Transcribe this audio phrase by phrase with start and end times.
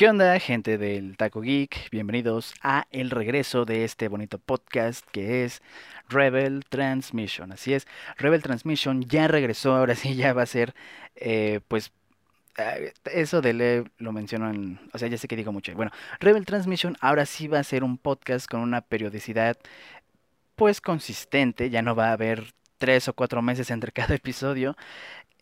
[0.00, 1.90] ¿Qué onda, gente del Taco Geek?
[1.90, 5.60] Bienvenidos a el regreso de este bonito podcast que es
[6.08, 7.52] Rebel Transmission.
[7.52, 7.86] Así es,
[8.16, 10.74] Rebel Transmission ya regresó, ahora sí ya va a ser,
[11.16, 11.92] eh, pues,
[12.56, 15.74] eh, eso de le lo menciono en, o sea, ya sé que digo mucho.
[15.74, 19.58] Bueno, Rebel Transmission ahora sí va a ser un podcast con una periodicidad,
[20.56, 24.76] pues, consistente, ya no va a haber tres o cuatro meses entre cada episodio.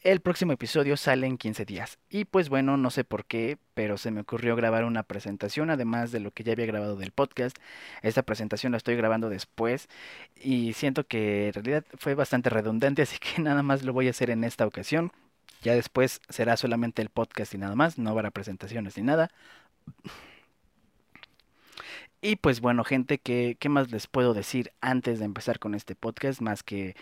[0.03, 1.99] El próximo episodio sale en 15 días.
[2.09, 6.13] Y pues bueno, no sé por qué, pero se me ocurrió grabar una presentación, además
[6.13, 7.57] de lo que ya había grabado del podcast.
[8.03, 9.89] Esta presentación la estoy grabando después
[10.37, 14.11] y siento que en realidad fue bastante redundante, así que nada más lo voy a
[14.11, 15.13] hacer en esta ocasión.
[15.63, 19.31] Ya después será solamente el podcast y nada más, no habrá presentaciones ni nada.
[22.21, 25.95] Y pues bueno, gente, ¿qué, ¿qué, más les puedo decir antes de empezar con este
[25.95, 26.41] podcast?
[26.41, 26.97] Más que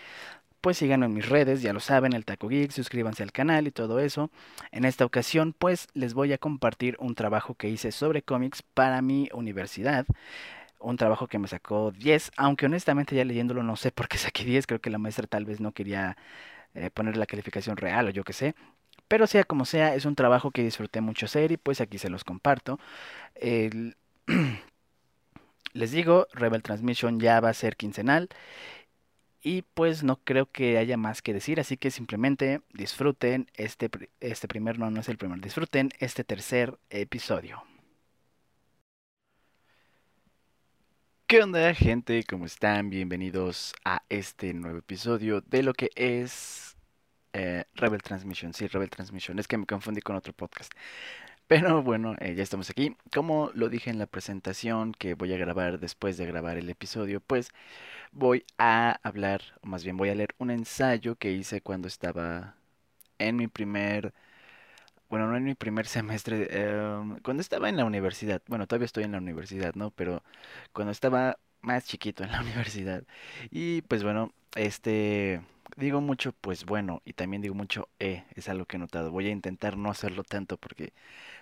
[0.66, 3.70] pues síganme en mis redes, ya lo saben, el Taco Geek, suscríbanse al canal y
[3.70, 4.32] todo eso.
[4.72, 9.00] En esta ocasión, pues les voy a compartir un trabajo que hice sobre cómics para
[9.00, 10.06] mi universidad.
[10.80, 14.44] Un trabajo que me sacó 10, aunque honestamente ya leyéndolo no sé por qué saqué
[14.44, 16.16] 10, creo que la maestra tal vez no quería
[16.74, 18.56] eh, poner la calificación real o yo qué sé.
[19.06, 22.10] Pero sea como sea, es un trabajo que disfruté mucho hacer y pues aquí se
[22.10, 22.80] los comparto.
[25.74, 28.30] Les digo, Rebel Transmission ya va a ser quincenal
[29.46, 33.88] y pues no creo que haya más que decir, así que simplemente disfruten este,
[34.18, 37.62] este primer, no, no es el primer, disfruten este tercer episodio.
[41.28, 42.24] ¿Qué onda gente?
[42.24, 42.90] ¿Cómo están?
[42.90, 46.76] Bienvenidos a este nuevo episodio de lo que es
[47.32, 48.52] eh, Rebel Transmission.
[48.52, 49.38] Sí, Rebel Transmission.
[49.38, 50.72] Es que me confundí con otro podcast.
[51.48, 52.96] Pero bueno, eh, ya estamos aquí.
[53.14, 57.20] Como lo dije en la presentación que voy a grabar después de grabar el episodio,
[57.20, 57.50] pues
[58.12, 62.56] voy a hablar, o más bien voy a leer un ensayo que hice cuando estaba
[63.18, 64.14] en mi primer,
[65.10, 68.42] bueno, no en mi primer semestre, eh, cuando estaba en la universidad.
[68.48, 69.90] Bueno, todavía estoy en la universidad, ¿no?
[69.92, 70.22] Pero
[70.72, 73.04] cuando estaba más chiquito en la universidad.
[73.50, 75.42] Y pues bueno, este
[75.76, 79.10] digo mucho, pues bueno, y también digo mucho, eh, es algo que he notado.
[79.12, 80.92] Voy a intentar no hacerlo tanto porque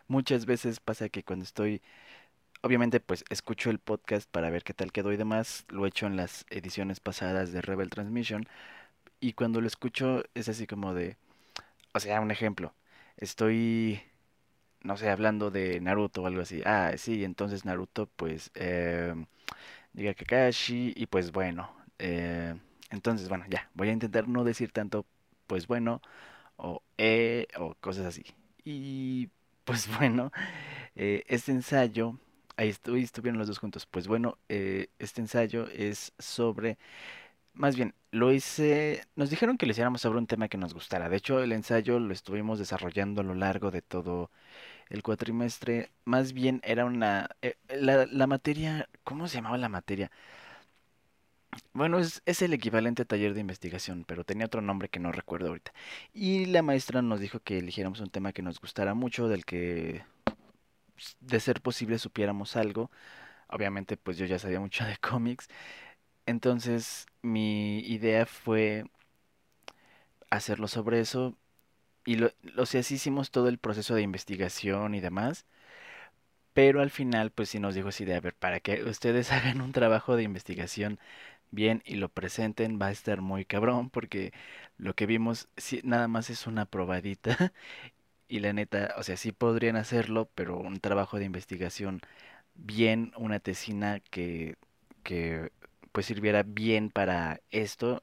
[0.09, 1.83] muchas veces pasa que cuando estoy,
[2.63, 6.07] obviamente pues escucho el podcast para ver qué tal quedó y demás, lo he hecho
[6.07, 8.47] en las ediciones pasadas de Rebel Transmission,
[9.21, 11.17] y cuando lo escucho es así como de,
[11.95, 12.75] o sea, un ejemplo,
[13.17, 14.03] estoy,
[14.83, 19.15] no sé, hablando de Naruto o algo así, ah, sí, entonces Naruto pues, eh,
[19.95, 22.55] diga Kakashi, y pues bueno, eh,
[22.91, 25.07] entonces, bueno, ya, voy a intentar no decir tanto,
[25.47, 26.01] pues bueno,
[26.57, 28.25] o eh, o cosas así.
[28.65, 29.31] Y
[29.65, 30.31] pues bueno,
[30.97, 32.19] eh, este ensayo,
[32.57, 33.87] ahí estoy, estuvieron los dos juntos.
[33.87, 36.79] Pues bueno, eh, este ensayo es sobre,
[37.55, 41.09] más bien, lo hice, nos dijeron que lo hiciéramos sobre un tema que nos gustara.
[41.09, 44.31] De hecho, el ensayo lo estuvimos desarrollando a lo largo de todo
[44.91, 45.91] el cuatrimestre.
[46.05, 50.11] Más bien era una, eh, la, la materia, ¿cómo se llamaba la materia?
[51.73, 55.13] Bueno, es, es, el equivalente a taller de investigación, pero tenía otro nombre que no
[55.13, 55.73] recuerdo ahorita.
[56.13, 60.05] Y la maestra nos dijo que eligiéramos un tema que nos gustara mucho, del que,
[61.21, 62.91] de ser posible, supiéramos algo.
[63.49, 65.49] Obviamente, pues yo ya sabía mucho de cómics.
[66.27, 68.85] Entonces, mi idea fue
[70.31, 71.37] hacerlo sobre eso.
[72.07, 75.47] Y lo, lo sé, así hicimos todo el proceso de investigación y demás.
[76.53, 79.61] Pero al final, pues sí nos dijo así de, a ver, para que ustedes hagan
[79.61, 80.99] un trabajo de investigación
[81.55, 84.33] bien y lo presenten, va a estar muy cabrón porque
[84.79, 85.49] lo que vimos
[85.85, 87.53] nada más es una probadita
[88.29, 92.01] y la neta, o sea, sí podrían hacerlo, pero un trabajo de investigación
[92.55, 94.57] bien, una tesina que,
[95.05, 95.53] que
[95.93, 98.03] pues sirviera bien para esto,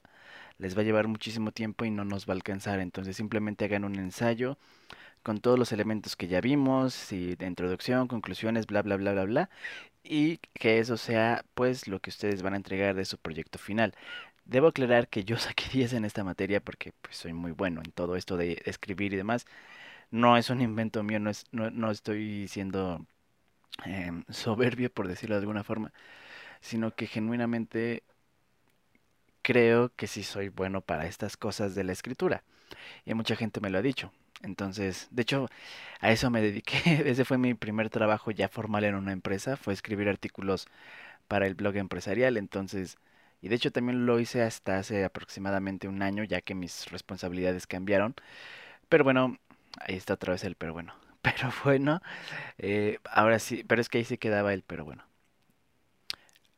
[0.60, 3.86] les va a llevar muchísimo tiempo y no nos va a alcanzar, entonces simplemente hagan
[3.86, 4.58] un ensayo
[5.24, 9.26] con todos los elementos que ya vimos, y de introducción, conclusiones, bla, bla, bla, bla,
[9.26, 9.50] bla,
[10.04, 13.94] y que eso sea pues lo que ustedes van a entregar de su proyecto final.
[14.46, 17.92] Debo aclarar que yo saqué 10 en esta materia porque pues soy muy bueno en
[17.92, 19.46] todo esto de escribir y demás.
[20.12, 23.06] No es un invento mío, no, es, no, no estoy siendo
[23.86, 25.94] eh, soberbio por decirlo de alguna forma,
[26.62, 28.04] sino que genuinamente
[29.44, 32.44] creo que sí soy bueno para estas cosas de la escritura.
[33.06, 34.12] Y mucha gente me lo ha dicho.
[34.44, 35.48] Entonces, de hecho,
[36.00, 36.76] a eso me dediqué.
[37.06, 40.68] Ese fue mi primer trabajo ya formal en una empresa, fue escribir artículos
[41.28, 42.38] para el blog empresarial.
[42.38, 42.98] Entonces,
[43.42, 47.68] y de hecho también lo hice hasta hace aproximadamente un año, ya que mis responsabilidades
[47.68, 48.16] cambiaron.
[48.90, 49.38] Pero bueno,
[49.80, 50.94] ahí está otra vez el pero bueno.
[51.24, 52.02] Pero bueno,
[52.58, 55.04] eh, ahora sí, pero es que ahí se quedaba el pero bueno.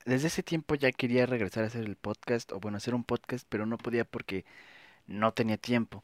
[0.05, 3.45] Desde ese tiempo ya quería regresar a hacer el podcast, o bueno, hacer un podcast,
[3.49, 4.45] pero no podía porque
[5.07, 6.03] no tenía tiempo.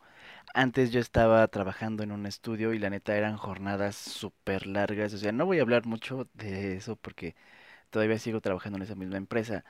[0.54, 5.14] Antes yo estaba trabajando en un estudio y la neta eran jornadas súper largas.
[5.14, 7.36] O sea, no voy a hablar mucho de eso porque
[7.92, 9.66] todavía sigo trabajando en esa misma empresa.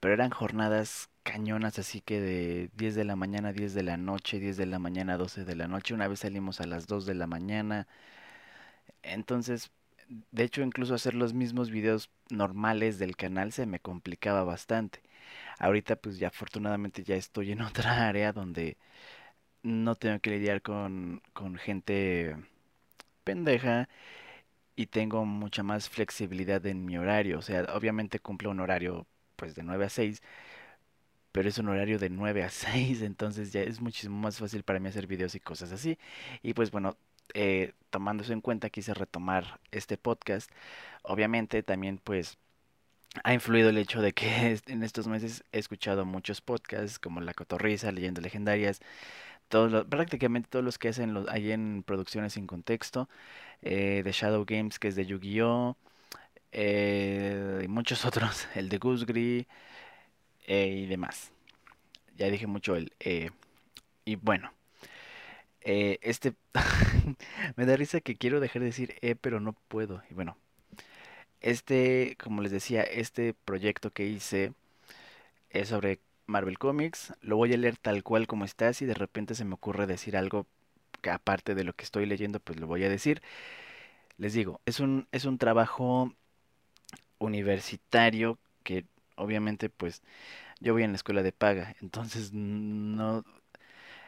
[0.00, 3.96] Pero eran jornadas cañonas, así que de 10 de la mañana a 10 de la
[3.98, 5.94] noche, 10 de la mañana a 12 de la noche.
[5.94, 7.88] Una vez salimos a las 2 de la mañana.
[9.02, 9.70] Entonces,
[10.30, 15.00] de hecho, incluso hacer los mismos videos normales del canal se me complicaba bastante.
[15.58, 18.76] Ahorita pues ya afortunadamente ya estoy en otra área donde
[19.62, 22.36] no tengo que lidiar con, con gente
[23.24, 23.88] pendeja
[24.76, 27.38] y tengo mucha más flexibilidad en mi horario.
[27.38, 29.06] O sea, obviamente cumplo un horario
[29.36, 30.22] pues de 9 a 6,
[31.32, 34.80] pero es un horario de 9 a 6, entonces ya es muchísimo más fácil para
[34.80, 35.98] mí hacer videos y cosas así.
[36.42, 36.96] Y pues bueno,
[37.34, 40.50] eh, tomando eso en cuenta, quise retomar este podcast.
[41.02, 42.38] Obviamente también pues
[43.24, 47.34] ha influido el hecho de que en estos meses he escuchado muchos podcasts como La
[47.34, 48.80] Cotorrisa, Leyendas Legendarias,
[49.88, 53.08] prácticamente todos los que hacen los, ahí en producciones sin contexto,
[53.62, 55.76] eh, de Shadow Games que es de Yu-Gi-Oh!
[56.52, 59.46] eh, y muchos otros, el de Gusgri
[60.46, 61.32] eh, y demás.
[62.16, 63.30] Ya dije mucho el eh,
[64.04, 64.52] y bueno,
[65.62, 66.34] eh, este
[67.56, 70.02] me da risa que quiero dejar de decir eh, pero no puedo.
[70.10, 70.36] Y bueno,
[71.40, 74.52] este, como les decía, este proyecto que hice
[75.50, 76.00] es sobre
[76.32, 77.14] Marvel Comics.
[77.20, 78.72] Lo voy a leer tal cual como está.
[78.72, 80.46] Si de repente se me ocurre decir algo
[81.02, 83.22] que aparte de lo que estoy leyendo, pues lo voy a decir.
[84.18, 86.12] Les digo, es un, es un trabajo
[87.18, 88.84] universitario que
[89.16, 90.02] obviamente pues
[90.60, 91.76] yo voy en la escuela de paga.
[91.82, 93.24] Entonces no,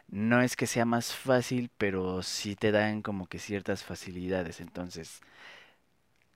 [0.09, 4.61] no es que sea más fácil, pero sí te dan como que ciertas facilidades.
[4.61, 5.21] Entonces,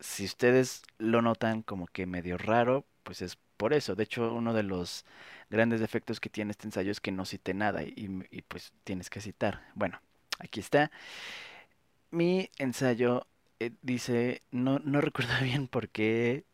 [0.01, 3.95] si ustedes lo notan como que medio raro, pues es por eso.
[3.95, 5.05] De hecho, uno de los
[5.51, 8.09] grandes defectos que tiene este ensayo es que no cite nada y,
[8.49, 9.63] pues tienes que citar.
[9.75, 10.01] Bueno,
[10.39, 10.91] aquí está.
[12.11, 13.27] Mi ensayo
[13.61, 16.45] eh, dice, no, no recuerdo bien por qué,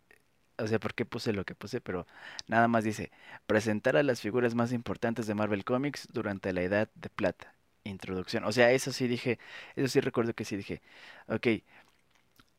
[0.59, 2.07] o sea, por qué puse lo que puse, pero
[2.49, 3.11] nada más dice,
[3.47, 7.55] presentar a las figuras más importantes de Marvel Comics durante la Edad de Plata.
[7.85, 8.45] Introducción.
[8.45, 9.39] O sea, eso sí dije,
[9.77, 10.83] eso sí recuerdo que sí dije,
[11.29, 11.47] ok,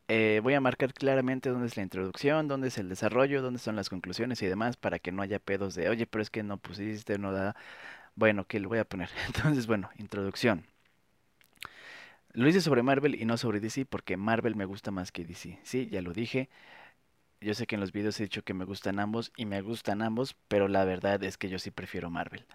[0.08, 3.76] eh, voy a marcar claramente dónde es la introducción, dónde es el desarrollo, dónde son
[3.76, 6.58] las conclusiones y demás para que no haya pedos de, oye, pero es que no
[6.58, 7.56] pusiste, no da.
[8.16, 9.10] Bueno, que lo voy a poner.
[9.28, 10.66] Entonces, bueno, introducción.
[12.32, 15.58] Lo hice sobre Marvel y no sobre DC porque Marvel me gusta más que DC.
[15.62, 16.50] Sí, ya lo dije.
[17.40, 20.02] Yo sé que en los videos he dicho que me gustan ambos y me gustan
[20.02, 22.46] ambos, pero la verdad es que yo sí prefiero Marvel.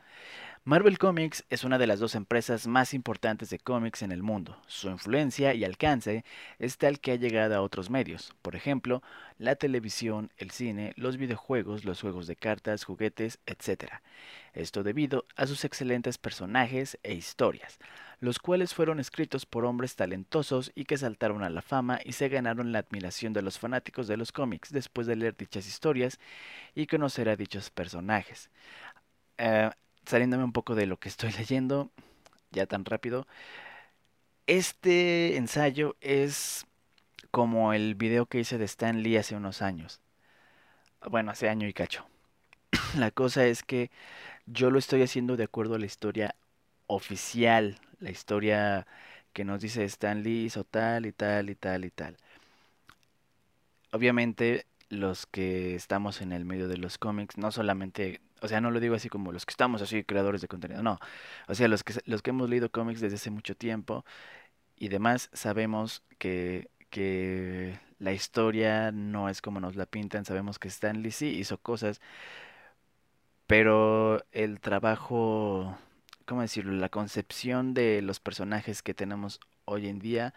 [0.64, 4.62] Marvel Comics es una de las dos empresas más importantes de cómics en el mundo.
[4.68, 6.24] Su influencia y alcance
[6.60, 9.02] es tal que ha llegado a otros medios, por ejemplo,
[9.42, 14.02] la televisión, el cine, los videojuegos, los juegos de cartas, juguetes, etc.
[14.54, 17.80] Esto debido a sus excelentes personajes e historias,
[18.20, 22.30] los cuales fueron escritos por hombres talentosos y que saltaron a la fama y se
[22.30, 26.20] ganaron la admiración de los fanáticos de los cómics después de leer dichas historias
[26.76, 28.52] y conocer a dichos personajes.
[29.40, 29.72] Eh,
[30.06, 31.90] saliéndome un poco de lo que estoy leyendo,
[32.52, 33.26] ya tan rápido,
[34.46, 36.66] este ensayo es
[37.32, 40.02] como el video que hice de Stan Lee hace unos años.
[41.10, 42.06] Bueno, hace año y cacho.
[42.98, 43.90] La cosa es que
[44.46, 46.36] yo lo estoy haciendo de acuerdo a la historia
[46.88, 48.88] oficial, la historia
[49.34, 52.18] que nos dice Stan Lee hizo tal y tal y tal y tal.
[53.92, 58.72] Obviamente los que estamos en el medio de los cómics, no solamente, o sea, no
[58.72, 61.00] lo digo así como los que estamos así creadores de contenido, no.
[61.48, 64.06] O sea, los que los que hemos leído cómics desde hace mucho tiempo
[64.78, 70.70] y demás sabemos que que la historia no es como nos la pintan, sabemos que
[70.70, 72.02] Stan Lee sí hizo cosas,
[73.48, 75.78] pero el trabajo,
[76.26, 76.74] ¿cómo decirlo?
[76.74, 80.34] La concepción de los personajes que tenemos hoy en día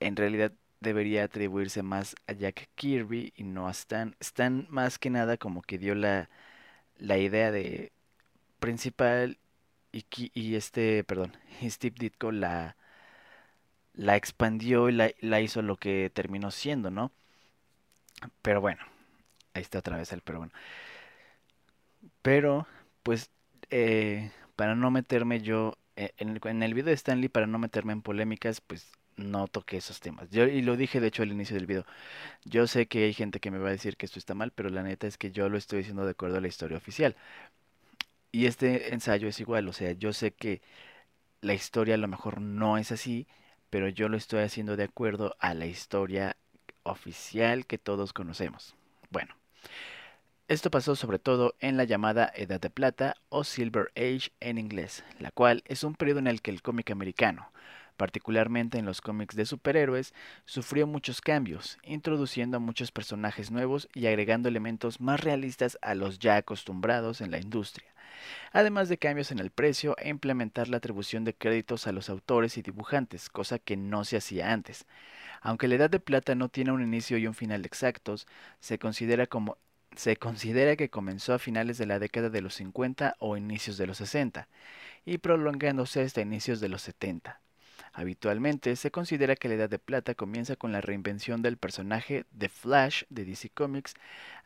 [0.00, 4.16] en realidad debería atribuirse más a Jack Kirby y no a Stan.
[4.20, 6.30] Stan más que nada como que dio la,
[6.98, 7.92] la idea de
[8.60, 9.38] principal
[9.92, 12.76] y, y este, perdón, Steve Ditko la,
[13.94, 17.12] la expandió y la, la hizo lo que terminó siendo, ¿no?
[18.42, 18.82] Pero bueno,
[19.54, 20.52] ahí está otra vez el pero bueno.
[22.22, 22.66] Pero,
[23.02, 23.30] pues,
[23.70, 28.02] eh, para no meterme yo eh, en el, video de Stanley, para no meterme en
[28.02, 30.30] polémicas, pues no toqué esos temas.
[30.30, 31.84] Yo, y lo dije de hecho al inicio del video.
[32.44, 34.70] Yo sé que hay gente que me va a decir que esto está mal, pero
[34.70, 37.16] la neta es que yo lo estoy diciendo de acuerdo a la historia oficial.
[38.32, 40.62] Y este ensayo es igual, o sea, yo sé que
[41.42, 43.26] la historia a lo mejor no es así,
[43.70, 46.36] pero yo lo estoy haciendo de acuerdo a la historia
[46.82, 48.74] oficial que todos conocemos.
[49.10, 49.34] Bueno,
[50.48, 55.04] Esto pasó sobre todo en la llamada Edad de Plata o Silver Age en inglés,
[55.20, 57.52] la cual es un periodo en el que el cómic americano,
[58.00, 60.14] particularmente en los cómics de superhéroes,
[60.46, 66.18] sufrió muchos cambios, introduciendo a muchos personajes nuevos y agregando elementos más realistas a los
[66.18, 67.92] ya acostumbrados en la industria,
[68.52, 72.56] además de cambios en el precio e implementar la atribución de créditos a los autores
[72.56, 74.86] y dibujantes, cosa que no se hacía antes.
[75.42, 78.26] Aunque la Edad de Plata no tiene un inicio y un final exactos,
[78.60, 79.28] se considera
[79.94, 83.86] se considera que comenzó a finales de la década de los 50 o inicios de
[83.86, 84.48] los 60
[85.04, 87.42] y prolongándose hasta inicios de los 70.
[87.92, 92.48] Habitualmente se considera que la Edad de Plata comienza con la reinvención del personaje The
[92.48, 93.94] Flash de DC Comics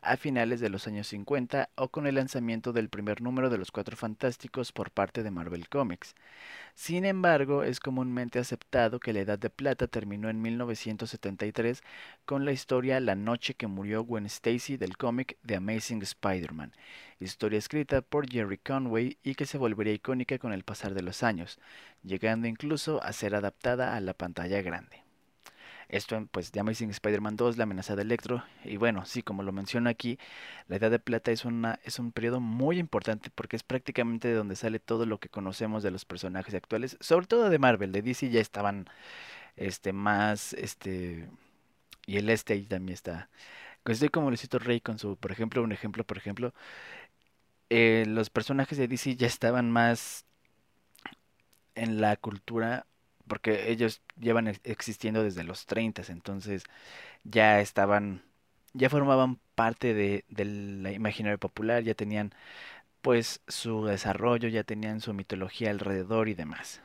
[0.01, 3.71] a finales de los años 50 o con el lanzamiento del primer número de los
[3.71, 6.15] Cuatro Fantásticos por parte de Marvel Comics.
[6.73, 11.81] Sin embargo, es comúnmente aceptado que la Edad de Plata terminó en 1973
[12.25, 16.73] con la historia La noche que murió Gwen Stacy del cómic The Amazing Spider-Man,
[17.19, 21.23] historia escrita por Jerry Conway y que se volvería icónica con el pasar de los
[21.23, 21.59] años,
[22.05, 25.03] llegando incluso a ser adaptada a la pantalla grande.
[25.87, 28.43] Esto, pues, The Amazing Spider-Man 2, La amenaza de Electro.
[28.63, 30.17] Y bueno, sí, como lo menciono aquí,
[30.67, 34.33] la Edad de Plata es, una, es un periodo muy importante porque es prácticamente de
[34.35, 38.01] donde sale todo lo que conocemos de los personajes actuales, sobre todo de Marvel, de
[38.01, 38.87] DC ya estaban
[39.57, 41.29] este, más, este,
[42.07, 43.29] y el este también está.
[43.85, 46.53] Estoy como Luisito Rey con su, por ejemplo, un ejemplo, por ejemplo,
[47.69, 50.25] eh, los personajes de DC ya estaban más
[51.75, 52.85] en la cultura
[53.27, 56.63] porque ellos llevan existiendo desde los 30, entonces
[57.23, 58.23] ya estaban,
[58.73, 62.33] ya formaban parte de, del imaginario popular, ya tenían
[63.01, 66.81] pues su desarrollo, ya tenían su mitología alrededor y demás.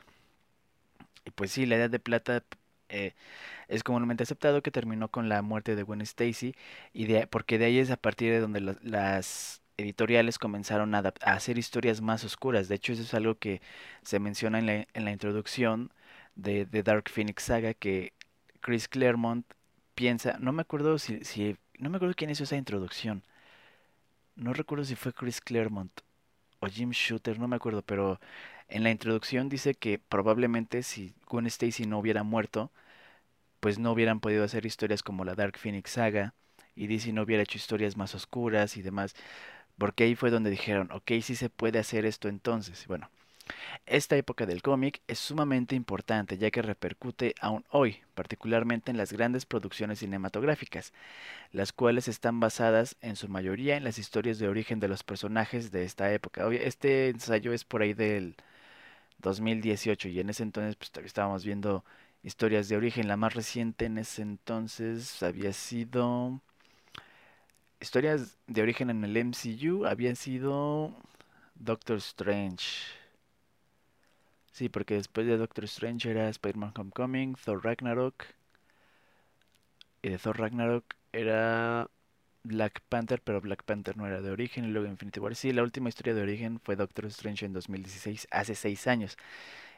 [1.25, 2.43] Y pues sí, la Edad de Plata
[2.89, 3.13] eh,
[3.67, 6.55] es comúnmente aceptado que terminó con la muerte de Gwen Stacy,
[6.93, 11.57] y de, porque de ahí es a partir de donde las editoriales comenzaron a, hacer
[11.57, 12.67] historias más oscuras.
[12.67, 13.61] De hecho, eso es algo que
[14.03, 15.91] se menciona en la, en la introducción
[16.35, 18.13] de, The Dark Phoenix Saga que
[18.61, 19.45] Chris Claremont
[19.95, 23.23] piensa, no me acuerdo si, si, no me acuerdo quién hizo esa introducción.
[24.35, 25.91] No recuerdo si fue Chris Claremont
[26.59, 28.19] o Jim Shooter, no me acuerdo, pero
[28.69, 32.71] en la introducción dice que probablemente si Gwen Stacy no hubiera muerto,
[33.59, 36.33] pues no hubieran podido hacer historias como la Dark Phoenix Saga
[36.75, 39.15] y DC no hubiera hecho historias más oscuras y demás,
[39.81, 42.85] porque ahí fue donde dijeron, ok, sí se puede hacer esto entonces.
[42.85, 43.09] Bueno,
[43.87, 49.11] esta época del cómic es sumamente importante ya que repercute aún hoy, particularmente en las
[49.11, 50.93] grandes producciones cinematográficas,
[51.51, 55.71] las cuales están basadas en su mayoría en las historias de origen de los personajes
[55.71, 56.47] de esta época.
[56.53, 58.35] Este ensayo es por ahí del
[59.19, 61.83] 2018 y en ese entonces pues, estábamos viendo
[62.23, 63.07] historias de origen.
[63.07, 66.39] La más reciente en ese entonces había sido
[67.81, 70.93] historias de origen en el MCU, había sido
[71.55, 72.65] Doctor Strange.
[74.51, 78.25] Sí, porque después de Doctor Strange era Spider-Man Homecoming, Thor Ragnarok.
[80.01, 81.89] Y de Thor Ragnarok era
[82.43, 84.65] Black Panther, pero Black Panther no era de origen.
[84.65, 85.35] Y luego Infinity War.
[85.35, 89.17] Sí, la última historia de origen fue Doctor Strange en 2016, hace seis años.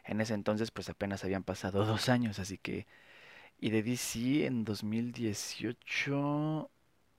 [0.06, 2.88] En ese entonces, pues apenas habían pasado dos años, así que.
[3.60, 6.72] Y de DC en 2018.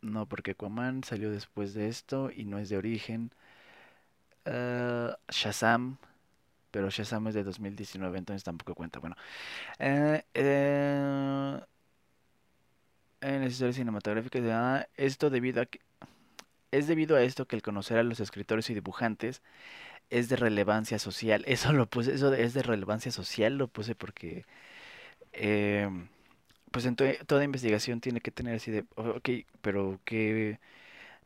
[0.04, 3.32] No, porque Aquaman salió después de esto y no es de origen.
[4.46, 5.96] Uh, Shazam
[6.70, 9.00] pero Shazam es de 2019, entonces tampoco cuenta.
[9.00, 9.16] Bueno,
[9.78, 11.60] eh, eh,
[13.20, 15.80] en las historias cinematográficas, ah, esto debido a que
[16.72, 19.42] es debido a esto que el conocer a los escritores y dibujantes
[20.10, 21.44] es de relevancia social.
[21.48, 24.46] Eso lo puse, eso es de relevancia social, lo puse porque
[25.34, 25.90] eh,
[26.74, 29.28] pues en toda investigación tiene que tener así de, ok,
[29.60, 30.58] pero qué,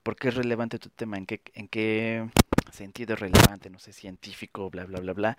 [0.02, 1.16] ¿por qué es relevante tu tema?
[1.16, 2.28] ¿En qué, en qué
[2.70, 5.38] sentido relevante, no sé, científico, bla, bla, bla, bla.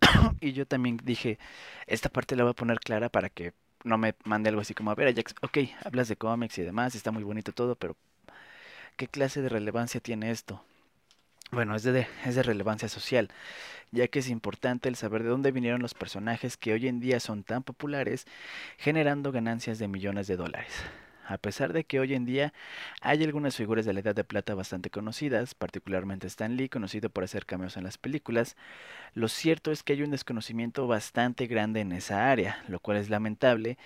[0.40, 1.40] y yo también dije,
[1.88, 3.52] esta parte la voy a poner clara para que
[3.82, 6.94] no me mande algo así como, a ver, Ajax, ok, hablas de cómics y demás,
[6.94, 7.96] está muy bonito todo, pero
[8.96, 10.62] ¿qué clase de relevancia tiene esto?
[11.52, 13.28] Bueno, es de, es de relevancia social,
[13.92, 17.20] ya que es importante el saber de dónde vinieron los personajes que hoy en día
[17.20, 18.26] son tan populares,
[18.78, 20.72] generando ganancias de millones de dólares.
[21.28, 22.52] A pesar de que hoy en día
[23.00, 27.24] hay algunas figuras de la Edad de Plata bastante conocidas, particularmente Stan Lee, conocido por
[27.24, 28.56] hacer cameos en las películas,
[29.14, 33.10] lo cierto es que hay un desconocimiento bastante grande en esa área, lo cual es
[33.10, 33.76] lamentable,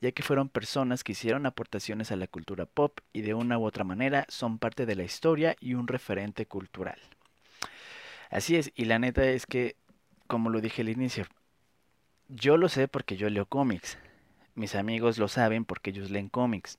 [0.00, 3.64] ya que fueron personas que hicieron aportaciones a la cultura pop y de una u
[3.64, 6.98] otra manera son parte de la historia y un referente cultural.
[8.30, 9.76] Así es, y la neta es que,
[10.26, 11.26] como lo dije al inicio,
[12.28, 13.98] yo lo sé porque yo leo cómics,
[14.56, 16.78] mis amigos lo saben porque ellos leen cómics.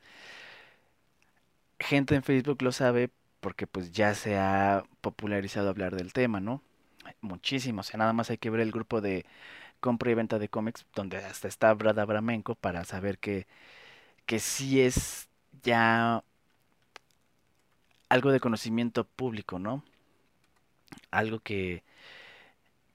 [1.79, 6.61] Gente en Facebook lo sabe porque pues ya se ha popularizado hablar del tema, ¿no?
[7.21, 9.25] Muchísimo, o sea, nada más hay que ver el grupo de
[9.81, 13.47] compra y venta de cómics, donde hasta está Brad Abramenko para saber que,
[14.27, 15.29] que sí es
[15.63, 16.23] ya
[18.09, 19.81] algo de conocimiento público, ¿no?
[21.11, 21.83] Algo que,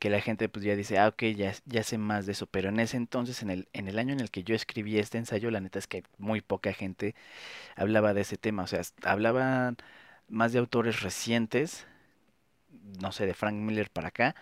[0.03, 2.71] que la gente pues ya dice, ah, ok, ya, ya sé más de eso, pero
[2.71, 5.49] en ese entonces, en el, en el año en el que yo escribí este ensayo,
[5.53, 7.15] la neta es que muy poca gente
[7.77, 9.77] hablaba de ese tema, o sea, hablaban
[10.29, 11.87] más de autores recientes,
[13.01, 14.35] no sé, de Frank Miller para acá,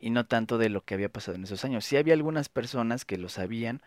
[0.00, 1.84] y no tanto de lo que había pasado en esos años.
[1.84, 3.82] Sí había algunas personas que lo sabían,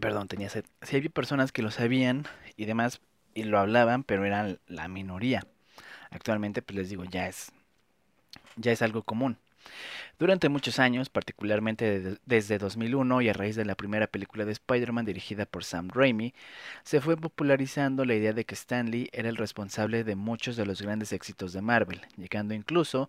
[0.00, 0.64] perdón, tenía sed.
[0.82, 3.00] Sí había personas que lo sabían y demás
[3.34, 5.44] y lo hablaban, pero eran la minoría.
[6.12, 7.52] Actualmente, pues les digo, ya es
[8.56, 9.36] ya es algo común.
[10.18, 15.04] Durante muchos años, particularmente desde 2001 y a raíz de la primera película de Spider-Man
[15.04, 16.34] dirigida por Sam Raimi,
[16.82, 20.66] se fue popularizando la idea de que Stan Lee era el responsable de muchos de
[20.66, 23.08] los grandes éxitos de Marvel, llegando incluso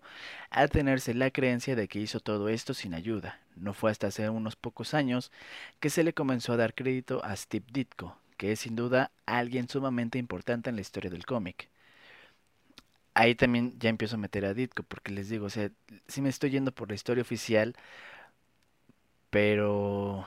[0.50, 3.40] a tenerse la creencia de que hizo todo esto sin ayuda.
[3.56, 5.32] No fue hasta hace unos pocos años
[5.80, 9.68] que se le comenzó a dar crédito a Steve Ditko, que es sin duda alguien
[9.68, 11.68] sumamente importante en la historia del cómic
[13.14, 15.70] ahí también ya empiezo a meter a Ditko, porque les digo, o sea,
[16.08, 17.76] sí me estoy yendo por la historia oficial,
[19.30, 20.26] pero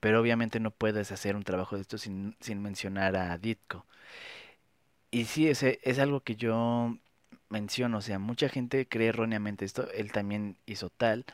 [0.00, 3.86] pero obviamente no puedes hacer un trabajo de esto sin, sin mencionar a Ditko.
[5.10, 6.96] Y sí, es, es algo que yo
[7.48, 11.24] menciono, o sea, mucha gente cree erróneamente esto, él también hizo tal.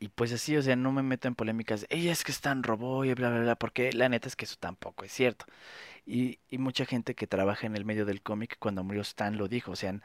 [0.00, 3.04] Y pues así, o sea, no me meto en polémicas, ella es que están robó
[3.04, 5.46] y bla, bla, bla, porque la neta es que eso tampoco es cierto.
[6.06, 9.48] Y, y mucha gente que trabaja en el medio del cómic, cuando murió Stan lo
[9.48, 10.00] dijo, o sea,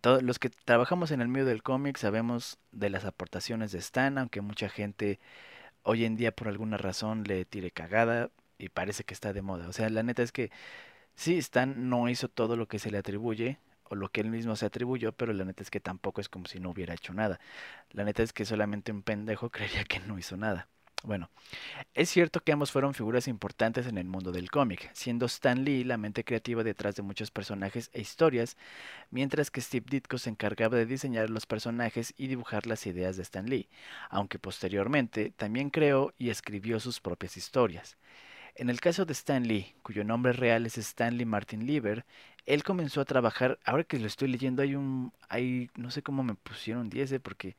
[0.00, 4.18] todos los que trabajamos en el medio del cómic sabemos de las aportaciones de Stan,
[4.18, 5.20] aunque mucha gente
[5.84, 9.68] hoy en día por alguna razón le tire cagada y parece que está de moda.
[9.68, 10.50] O sea, la neta es que
[11.16, 14.56] sí, Stan no hizo todo lo que se le atribuye o lo que él mismo
[14.56, 17.40] se atribuyó, pero la neta es que tampoco es como si no hubiera hecho nada.
[17.90, 20.68] La neta es que solamente un pendejo creería que no hizo nada.
[21.04, 21.30] Bueno,
[21.94, 25.82] es cierto que ambos fueron figuras importantes en el mundo del cómic, siendo Stan Lee
[25.82, 28.56] la mente creativa detrás de muchos personajes e historias,
[29.10, 33.22] mientras que Steve Ditko se encargaba de diseñar los personajes y dibujar las ideas de
[33.22, 33.68] Stan Lee,
[34.10, 37.96] aunque posteriormente también creó y escribió sus propias historias.
[38.54, 42.04] En el caso de Stan Lee, cuyo nombre real es Stanley Martin Lieber,
[42.46, 46.22] él comenzó a trabajar, ahora que lo estoy leyendo hay un, hay, no sé cómo
[46.22, 47.56] me pusieron 10, porque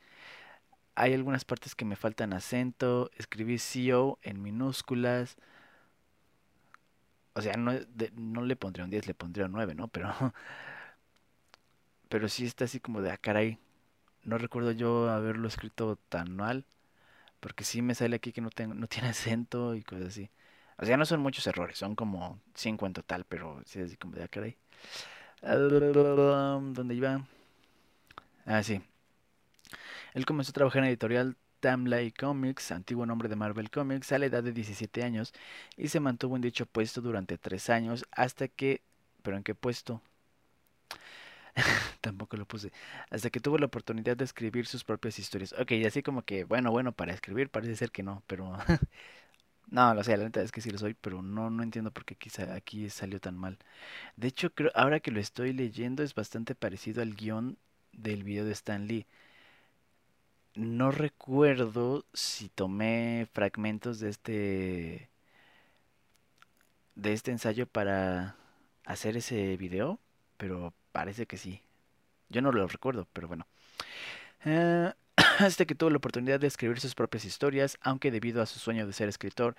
[0.95, 5.37] hay algunas partes que me faltan acento, escribí CEO en minúsculas.
[7.35, 7.71] O sea, no,
[8.15, 9.87] no le pondría un 10, le pondría un 9, ¿no?
[9.87, 10.09] Pero,
[12.09, 13.57] pero sí está así como de, ah, caray,
[14.23, 16.65] no recuerdo yo haberlo escrito tan mal,
[17.39, 20.31] porque sí me sale aquí que no, tengo, no tiene acento y cosas así.
[20.79, 23.97] O sea, no son muchos errores, son como 5 en total, pero sí es así
[23.97, 24.57] como de, ah, caray.
[25.43, 27.25] ¿Dónde iba?
[28.45, 28.81] Ah, sí.
[30.13, 34.25] Él comenzó a trabajar en editorial Tamlay Comics, antiguo nombre de Marvel Comics, a la
[34.25, 35.33] edad de 17 años
[35.77, 38.81] y se mantuvo en dicho puesto durante 3 años hasta que...
[39.21, 40.01] ¿Pero en qué puesto?
[42.01, 42.71] Tampoco lo puse.
[43.09, 45.53] Hasta que tuvo la oportunidad de escribir sus propias historias.
[45.53, 48.57] Ok, y así como que, bueno, bueno, para escribir parece ser que no, pero...
[49.71, 52.05] no, lo sé, la neta es que sí lo soy, pero no, no entiendo por
[52.05, 53.57] qué quizá aquí salió tan mal.
[54.17, 57.57] De hecho, creo, ahora que lo estoy leyendo es bastante parecido al guion
[57.93, 59.07] del video de Stan Lee
[60.55, 65.09] no recuerdo si tomé fragmentos de este
[66.95, 68.35] de este ensayo para
[68.85, 69.99] hacer ese video,
[70.37, 71.61] pero parece que sí.
[72.29, 73.47] Yo no lo recuerdo, pero bueno.
[74.45, 78.59] Eh, hasta que tuvo la oportunidad de escribir sus propias historias, aunque debido a su
[78.59, 79.55] sueño de ser escritor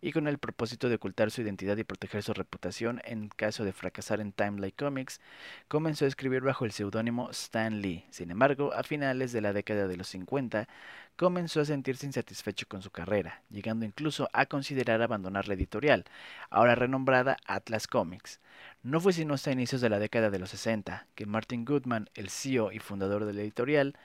[0.00, 3.72] y con el propósito de ocultar su identidad y proteger su reputación en caso de
[3.72, 5.20] fracasar en Timely Comics,
[5.68, 8.04] comenzó a escribir bajo el seudónimo Stan Lee.
[8.10, 10.68] Sin embargo, a finales de la década de los 50,
[11.16, 16.04] comenzó a sentirse insatisfecho con su carrera, llegando incluso a considerar abandonar la editorial,
[16.50, 18.40] ahora renombrada Atlas Comics.
[18.86, 22.30] No fue sino hasta inicios de la década de los 60 que Martin Goodman, el
[22.30, 23.96] CEO y fundador de la editorial,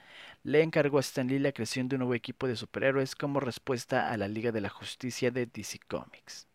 [0.42, 4.10] le encargó a Stan Lee la creación de un nuevo equipo de superhéroes como respuesta
[4.10, 6.48] a la Liga de la Justicia de DC Comics.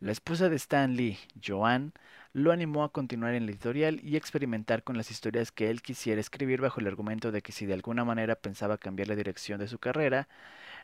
[0.00, 1.92] La esposa de Stan Lee, Joanne,
[2.32, 6.20] lo animó a continuar en la editorial y experimentar con las historias que él quisiera
[6.20, 9.68] escribir bajo el argumento de que si de alguna manera pensaba cambiar la dirección de
[9.68, 10.26] su carrera,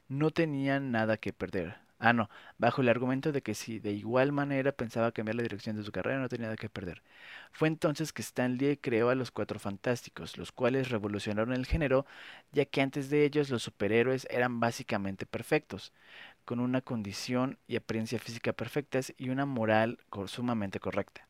[0.07, 1.79] no tenía nada que perder.
[2.05, 5.77] Ah, no, bajo el argumento de que si de igual manera pensaba cambiar la dirección
[5.77, 7.01] de su carrera, no tenía nada que perder.
[7.53, 12.05] Fue entonces que Stan Lee creó a los Cuatro Fantásticos, los cuales revolucionaron el género,
[12.51, 15.93] ya que antes de ellos los superhéroes eran básicamente perfectos.
[16.47, 21.29] con una condición y apariencia física perfectas y una moral sumamente correcta.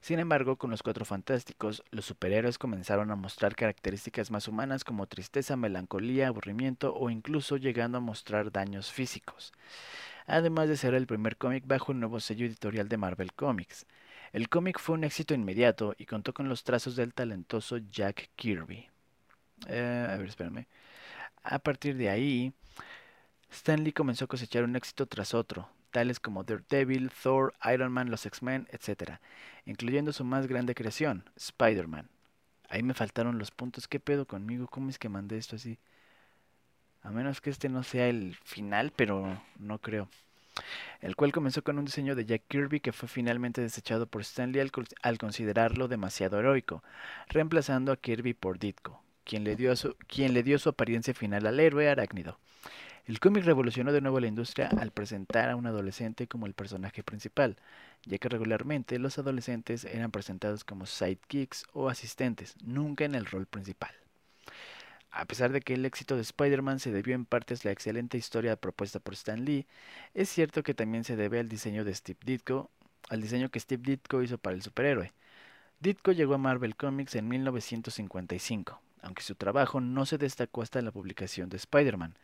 [0.00, 5.06] Sin embargo, con los Cuatro Fantásticos, los superhéroes comenzaron a mostrar características más humanas como
[5.06, 9.52] tristeza, melancolía, aburrimiento o incluso llegando a mostrar daños físicos.
[10.26, 13.86] Además de ser el primer cómic bajo el nuevo sello editorial de Marvel Comics.
[14.32, 18.88] El cómic fue un éxito inmediato y contó con los trazos del talentoso Jack Kirby.
[19.68, 20.66] Eh, a.
[21.54, 22.52] A partir de ahí,
[23.50, 28.26] Stanley comenzó a cosechar un éxito tras otro, tales como Daredevil, Thor, Iron Man, los
[28.26, 29.18] X-Men, etc.,
[29.64, 32.08] incluyendo su más grande creación, Spider-Man.
[32.68, 33.88] Ahí me faltaron los puntos.
[33.88, 34.66] ¿Qué pedo conmigo?
[34.66, 35.78] ¿Cómo es que mandé esto así?
[37.02, 40.08] A menos que este no sea el final, pero no creo.
[41.00, 44.60] El cual comenzó con un diseño de Jack Kirby que fue finalmente desechado por Stanley
[44.60, 44.72] al,
[45.02, 46.82] al considerarlo demasiado heroico,
[47.28, 51.46] reemplazando a Kirby por Ditko, quien le dio su, quien le dio su apariencia final
[51.46, 52.38] al héroe arácnido.
[53.06, 57.04] El cómic revolucionó de nuevo la industria al presentar a un adolescente como el personaje
[57.04, 57.56] principal,
[58.04, 63.46] ya que regularmente los adolescentes eran presentados como sidekicks o asistentes, nunca en el rol
[63.46, 63.92] principal.
[65.12, 68.18] A pesar de que el éxito de Spider-Man se debió en parte a la excelente
[68.18, 69.66] historia propuesta por Stan Lee,
[70.12, 72.70] es cierto que también se debe al diseño de Steve Ditko,
[73.08, 75.12] al diseño que Steve Ditko hizo para el superhéroe.
[75.78, 80.90] Ditko llegó a Marvel Comics en 1955, aunque su trabajo no se destacó hasta la
[80.90, 82.16] publicación de Spider-Man,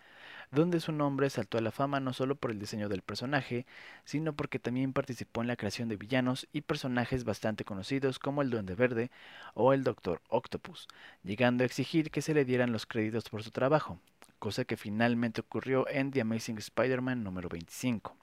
[0.53, 3.67] donde su nombre saltó a la fama no solo por el diseño del personaje,
[4.05, 8.51] sino porque también participó en la creación de villanos y personajes bastante conocidos como el
[8.51, 9.11] Duende Verde
[9.55, 10.89] o el Doctor Octopus,
[11.25, 13.99] llegando a exigir que se le dieran los créditos por su trabajo,
[14.39, 18.15] cosa que finalmente ocurrió en The Amazing Spider-Man número 25.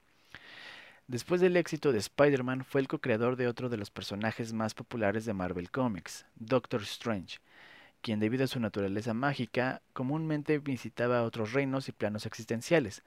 [1.08, 5.24] Después del éxito de Spider-Man, fue el co-creador de otro de los personajes más populares
[5.24, 7.40] de Marvel Comics, Doctor Strange,
[8.02, 13.02] quien debido a su naturaleza mágica comúnmente visitaba otros reinos y planos existenciales,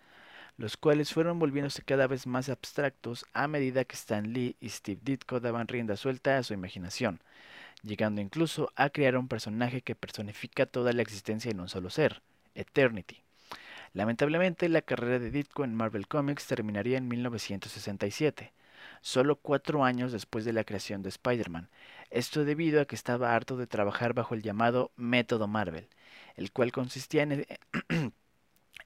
[0.57, 5.01] los cuales fueron volviéndose cada vez más abstractos a medida que Stan Lee y Steve
[5.03, 7.19] Ditko daban rienda suelta a su imaginación,
[7.81, 12.21] llegando incluso a crear un personaje que personifica toda la existencia en un solo ser,
[12.55, 13.21] Eternity.
[13.93, 18.51] Lamentablemente, la carrera de Ditko en Marvel Comics terminaría en 1967,
[19.03, 21.69] solo cuatro años después de la creación de Spider-Man,
[22.09, 25.89] esto debido a que estaba harto de trabajar bajo el llamado método Marvel,
[26.37, 27.45] el cual consistía en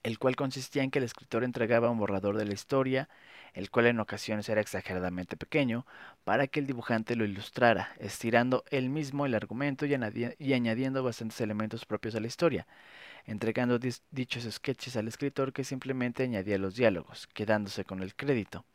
[0.04, 3.10] el cual consistía en que el escritor entregaba un borrador de la historia,
[3.54, 5.86] el cual en ocasiones era exageradamente pequeño,
[6.24, 9.94] para que el dibujante lo ilustrara, estirando él mismo el argumento y,
[10.54, 12.68] añadiendo bastantes elementos propios a la historia,
[13.26, 18.66] entregando dichos sketches al escritor que simplemente añadía los diálogos, quedándose con el crédito.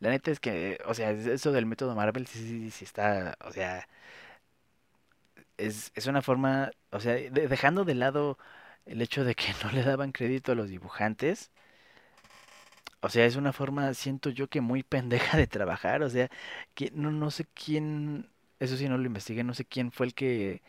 [0.00, 3.52] La neta es que, o sea, eso del método Marvel sí, sí, sí está, o
[3.52, 3.86] sea,
[5.56, 8.38] es, es una forma, o sea, dejando de lado
[8.86, 11.50] el hecho de que no le daban crédito a los dibujantes,
[13.00, 16.28] o sea, es una forma, siento yo que muy pendeja de trabajar, o sea,
[16.74, 20.14] que no, no sé quién, eso sí no lo investigué, no sé quién fue el
[20.14, 20.62] que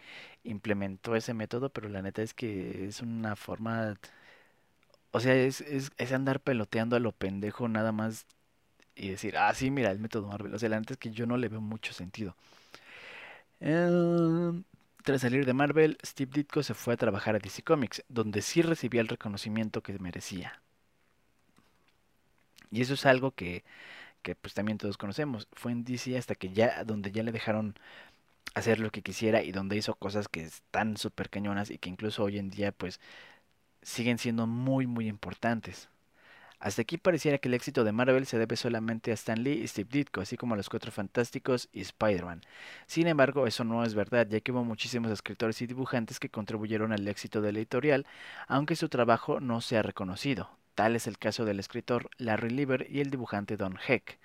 [0.44, 3.98] implementó ese método, pero la neta es que es una forma,
[5.12, 8.26] o sea, es, es, es andar peloteando a lo pendejo nada más
[8.96, 10.54] y decir, ah, sí, mira, el método Marvel.
[10.54, 12.36] O sea, la neta es que yo no le veo mucho sentido.
[13.60, 14.64] Em,
[15.04, 18.62] tras salir de Marvel, Steve Ditko se fue a trabajar a DC Comics, donde sí
[18.62, 20.62] recibía el reconocimiento que merecía.
[22.72, 23.64] Y eso es algo que,
[24.24, 25.48] que pues también todos conocemos.
[25.54, 27.76] Fue en DC hasta que ya, donde ya le dejaron
[28.56, 32.24] hacer lo que quisiera y donde hizo cosas que están súper cañonas y que incluso
[32.24, 33.00] hoy en día pues
[33.84, 35.90] siguen siendo muy muy importantes.
[36.64, 39.68] Hasta aquí pareciera que el éxito de Marvel se debe solamente a Stan Lee y
[39.68, 42.40] Steve Ditko, así como a los Cuatro Fantásticos y Spider-Man.
[42.88, 46.94] Sin embargo, eso no es verdad, ya que hubo muchísimos escritores y dibujantes que contribuyeron
[46.94, 48.08] al éxito de la editorial,
[48.48, 50.52] aunque su trabajo no sea reconocido.
[50.74, 54.18] Tal es el caso del escritor Larry Lieber y el dibujante Don Heck,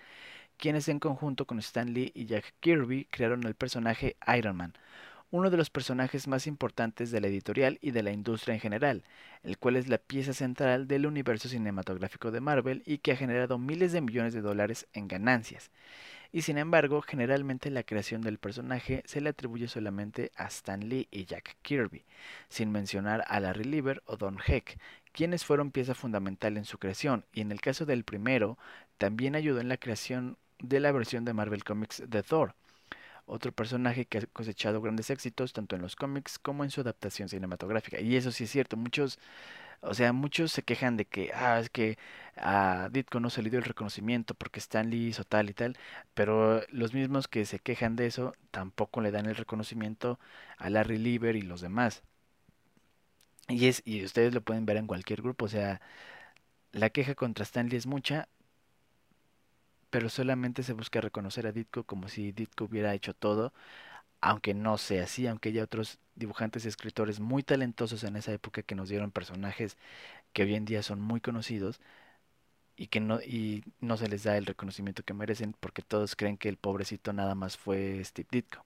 [0.59, 4.75] quienes en conjunto con Stan Lee y Jack Kirby crearon el personaje Iron Man,
[5.31, 9.05] uno de los personajes más importantes de la editorial y de la industria en general,
[9.43, 13.59] el cual es la pieza central del universo cinematográfico de Marvel y que ha generado
[13.59, 15.71] miles de millones de dólares en ganancias.
[16.31, 21.09] Y sin embargo, generalmente la creación del personaje se le atribuye solamente a Stan Lee
[21.11, 22.05] y Jack Kirby,
[22.49, 24.79] sin mencionar a Larry Lieber o Don Heck,
[25.13, 28.59] quienes fueron pieza fundamental en su creación, y en el caso del primero,
[28.99, 32.55] también ayudó en la creación de la versión de Marvel Comics de Thor,
[33.29, 37.29] otro personaje que ha cosechado grandes éxitos tanto en los cómics como en su adaptación
[37.29, 38.01] cinematográfica.
[38.01, 39.19] Y eso sí es cierto, muchos,
[39.81, 41.99] o sea, muchos se quejan de que, ah, es que
[42.37, 45.77] a Ditko no se le dio el reconocimiento porque Stan Lee hizo tal y tal,
[46.15, 50.19] pero los mismos que se quejan de eso tampoco le dan el reconocimiento
[50.59, 52.03] a Larry Lieber y los demás.
[53.49, 55.81] Y es y ustedes lo pueden ver en cualquier grupo, o sea,
[56.73, 58.29] La queja contra Stanley es mucha,
[59.91, 63.53] pero solamente se busca reconocer a Ditko como si Ditko hubiera hecho todo,
[64.21, 68.63] aunque no sea así, aunque haya otros dibujantes y escritores muy talentosos en esa época
[68.63, 69.77] que nos dieron personajes
[70.35, 71.81] que hoy en día son muy conocidos
[72.77, 76.37] y que no y no se les da el reconocimiento que merecen porque todos creen
[76.39, 78.65] que el pobrecito nada más fue Steve Ditko.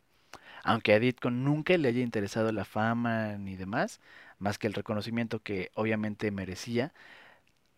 [0.64, 4.00] Aunque a Ditko nunca le haya interesado la fama ni demás,
[4.38, 6.92] más que el reconocimiento que obviamente merecía,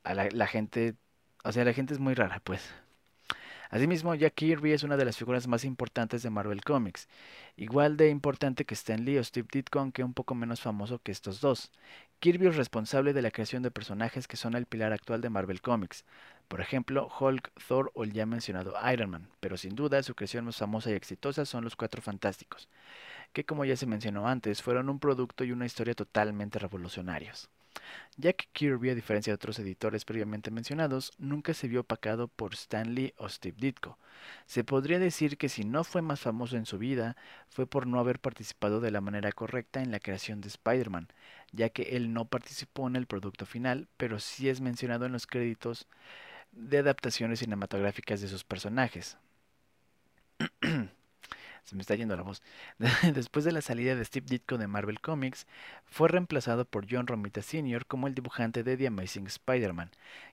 [0.05, 0.97] a la, la gente,
[1.45, 2.63] o sea, la gente es muy rara, pues.
[3.75, 7.09] Asimismo, Jack Kirby es una de las figuras más importantes de Marvel Comics,
[7.57, 11.11] igual de importante que Stan Lee o Steve Ditko, aunque un poco menos famoso que
[11.11, 11.73] estos dos.
[12.21, 15.61] Kirby es responsable de la creación de personajes que son el pilar actual de Marvel
[15.61, 16.05] Comics,
[16.47, 20.45] por ejemplo, Hulk, Thor o el ya mencionado Iron Man, pero sin duda su creación
[20.45, 22.69] más famosa y exitosa son los Cuatro Fantásticos,
[23.33, 27.51] que como ya se mencionó antes, fueron un producto y una historia totalmente revolucionarios.
[28.17, 32.95] Jack Kirby, a diferencia de otros editores previamente mencionados, nunca se vio opacado por Stan
[32.95, 33.99] Lee o Steve Ditko.
[34.47, 37.17] Se podría decir que si no fue más famoso en su vida,
[37.49, 41.09] fue por no haber participado de la manera correcta en la creación de Spider-Man,
[41.53, 45.27] ya que él no participó en el producto final, pero sí es mencionado en los
[45.27, 45.87] créditos
[46.53, 49.17] de adaptaciones cinematográficas de sus personajes.
[51.65, 52.43] Se me está yendo la voz.
[53.15, 55.47] Después de la salida de Steve Ditko de Marvel Comics,
[55.87, 57.87] fue reemplazado por John Romita Sr.
[57.87, 59.91] como el dibujante de The Amazing Spider-Man,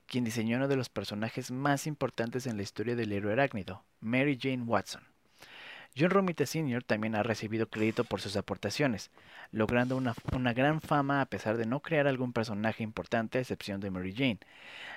[0.07, 4.37] quien diseñó uno de los personajes más importantes en la historia del héroe arácnido, Mary
[4.39, 5.10] Jane Watson.
[5.97, 6.83] John Romita Sr.
[6.83, 9.11] también ha recibido crédito por sus aportaciones,
[9.51, 13.81] logrando una, una, gran fama a pesar de no crear algún personaje importante a excepción
[13.81, 14.39] de Mary Jane,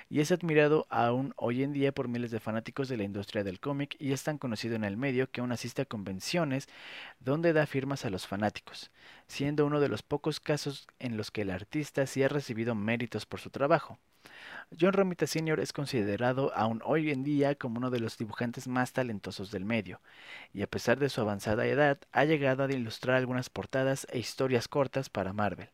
[0.09, 3.59] y es admirado aún hoy en día por miles de fanáticos de la industria del
[3.59, 6.69] cómic y es tan conocido en el medio que aún asiste a convenciones
[7.19, 8.89] donde da firmas a los fanáticos,
[9.27, 13.25] siendo uno de los pocos casos en los que el artista sí ha recibido méritos
[13.25, 13.99] por su trabajo.
[14.79, 15.59] John Romita Sr.
[15.59, 20.01] es considerado aún hoy en día como uno de los dibujantes más talentosos del medio,
[20.53, 24.67] y a pesar de su avanzada edad, ha llegado a ilustrar algunas portadas e historias
[24.67, 25.69] cortas para Marvel,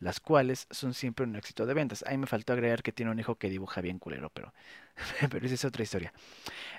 [0.00, 2.04] las cuales son siempre un éxito de ventas.
[2.06, 4.52] Ahí me faltó agregar que tiene un hijo que dibuja bien culero, pero,
[5.30, 6.12] pero esa es otra historia.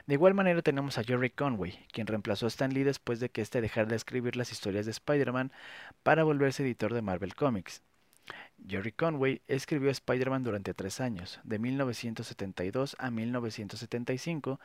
[0.05, 3.41] De igual manera tenemos a Jerry Conway, quien reemplazó a Stan Lee después de que
[3.41, 5.51] éste dejara de escribir las historias de Spider-Man
[6.03, 7.81] para volverse editor de Marvel Comics.
[8.65, 14.59] Jerry Conway escribió Spider-Man durante tres años, de 1972 a 1975,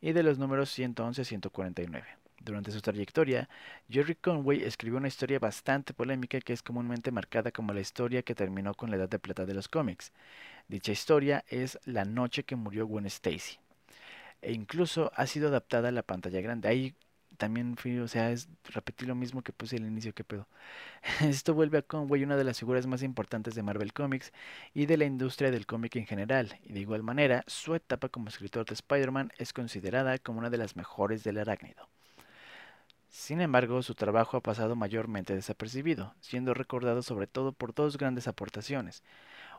[0.00, 2.06] y de los números 111 a 149.
[2.44, 3.48] Durante su trayectoria,
[3.88, 8.34] Jerry Conway escribió una historia bastante polémica que es comúnmente marcada como la historia que
[8.34, 10.12] terminó con la edad de plata de los cómics.
[10.68, 13.58] Dicha historia es La noche que murió Gwen Stacy.
[14.42, 16.68] E incluso ha sido adaptada a la pantalla grande.
[17.36, 20.46] También fui, o sea, es repetir lo mismo que puse al inicio, que pedo.
[21.20, 24.32] Esto vuelve a Conway una de las figuras más importantes de Marvel Comics
[24.74, 28.28] y de la industria del cómic en general, y de igual manera, su etapa como
[28.28, 31.88] escritor de Spider-Man es considerada como una de las mejores del arácnido.
[33.14, 38.26] Sin embargo, su trabajo ha pasado mayormente desapercibido, siendo recordado sobre todo por dos grandes
[38.26, 39.04] aportaciones.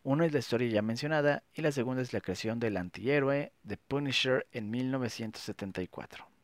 [0.04, 3.78] Una es la historia ya mencionada y la segunda es la creación del antihéroe The
[3.78, 6.35] Punisher en 1974.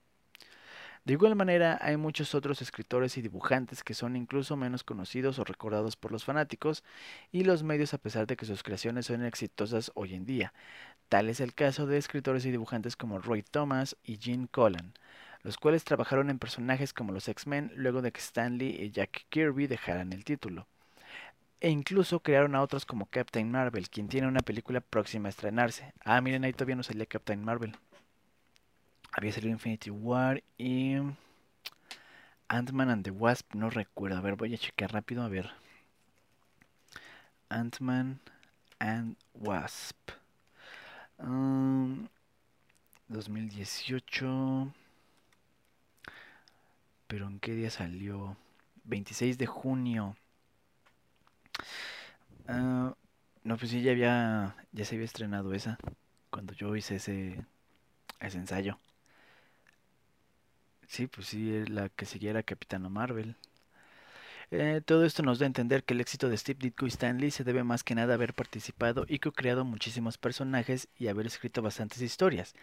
[1.04, 5.44] De igual manera, hay muchos otros escritores y dibujantes que son incluso menos conocidos o
[5.44, 6.84] recordados por los fanáticos
[7.32, 10.54] y los medios a pesar de que sus creaciones son exitosas hoy en día.
[11.10, 14.94] Tal es el caso de escritores y dibujantes como Roy Thomas y Gene Colan,
[15.42, 19.66] los cuales trabajaron en personajes como los X-Men luego de que Stanley y Jack Kirby
[19.66, 20.68] dejaran el título.
[21.62, 25.94] E incluso crearon a otros como Captain Marvel, quien tiene una película próxima a estrenarse.
[26.04, 27.76] Ah, miren, ahí todavía no salía Captain Marvel.
[29.12, 30.95] Había salido Infinity War y
[32.47, 34.17] Ant-Man and the Wasp, no recuerdo.
[34.17, 35.50] A ver, voy a checar rápido, a ver.
[37.50, 38.19] Ant-Man
[38.80, 40.12] and Wasp.
[43.08, 44.26] 2018.
[44.26, 44.71] Um,
[47.08, 48.38] pero ¿en qué día salió?
[48.86, 50.15] 26 de junio.
[52.47, 52.93] Uh,
[53.43, 55.78] no, pues sí, ya había, ya se había estrenado esa
[56.30, 57.45] cuando yo hice ese,
[58.19, 58.78] ese ensayo.
[60.92, 63.36] Sí, pues sí, la que seguía era Capitana Marvel.
[64.54, 67.32] Eh, todo esto nos da a entender que el éxito de Steve Ditko y Stanley
[67.32, 71.62] se debe más que nada a haber participado y co-creado muchísimos personajes y haber escrito
[71.62, 72.54] bastantes historias.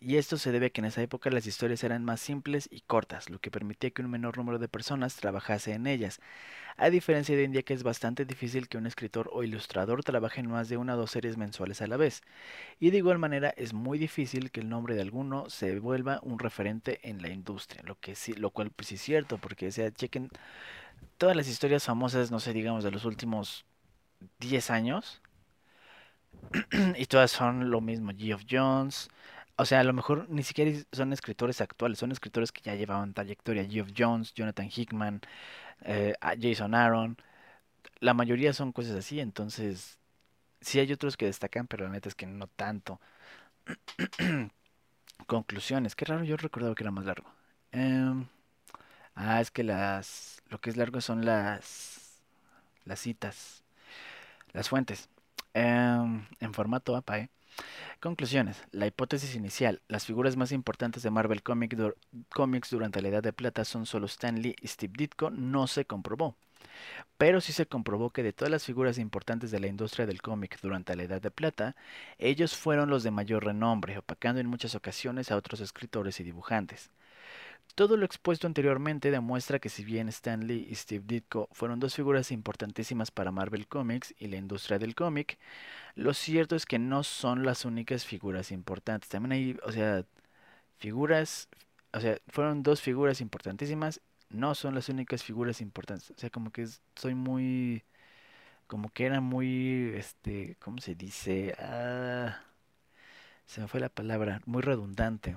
[0.00, 2.82] Y esto se debe a que en esa época las historias eran más simples y
[2.82, 6.20] cortas, lo que permitía que un menor número de personas trabajase en ellas.
[6.76, 10.50] A diferencia de hoy que es bastante difícil que un escritor o ilustrador trabaje en
[10.50, 12.22] más de una o dos series mensuales a la vez.
[12.80, 16.38] Y de igual manera es muy difícil que el nombre de alguno se vuelva un
[16.38, 19.90] referente en la industria, lo que sí, lo cual pues sí es cierto, porque sea,
[19.92, 20.30] chequen
[21.18, 23.64] todas las historias famosas, no sé, digamos de los últimos
[24.40, 25.22] 10 años
[26.96, 29.08] y todas son lo mismo, Geoff Jones.
[29.56, 33.14] O sea, a lo mejor ni siquiera son escritores actuales, son escritores que ya llevaban
[33.14, 33.64] trayectoria.
[33.68, 35.20] Geoff Jones, Jonathan Hickman,
[35.82, 37.16] eh, Jason Aaron.
[38.00, 39.98] La mayoría son cosas así, entonces
[40.60, 43.00] sí hay otros que destacan, pero la neta es que no tanto.
[45.26, 45.94] Conclusiones.
[45.96, 47.30] Qué raro, yo recordaba que era más largo.
[47.72, 48.26] Em,
[49.14, 52.20] ah, es que las lo que es largo son las
[52.84, 53.64] las citas,
[54.52, 55.08] las fuentes.
[55.54, 57.30] Em, en formato APA, ¿eh?
[58.00, 58.62] Conclusiones.
[58.72, 59.80] La hipótesis inicial.
[59.88, 64.40] Las figuras más importantes de Marvel Comics durante la Edad de Plata son solo Stan
[64.40, 65.30] Lee y Steve Ditko.
[65.30, 66.36] No se comprobó.
[67.18, 70.58] Pero sí se comprobó que de todas las figuras importantes de la industria del cómic
[70.60, 71.76] durante la Edad de Plata,
[72.18, 76.90] ellos fueron los de mayor renombre, opacando en muchas ocasiones a otros escritores y dibujantes.
[77.74, 81.94] Todo lo expuesto anteriormente demuestra que si bien Stan Lee y Steve Ditko fueron dos
[81.94, 85.38] figuras importantísimas para Marvel Comics y la industria del cómic,
[85.96, 89.08] lo cierto es que no son las únicas figuras importantes.
[89.10, 90.04] También hay, o sea,
[90.78, 91.48] figuras,
[91.92, 94.00] o sea, fueron dos figuras importantísimas,
[94.30, 96.10] no son las únicas figuras importantes.
[96.12, 97.84] O sea, como que soy muy,
[98.66, 101.54] como que era muy, este, ¿cómo se dice?
[101.58, 102.40] Ah,
[103.46, 105.36] se me fue la palabra, muy redundante.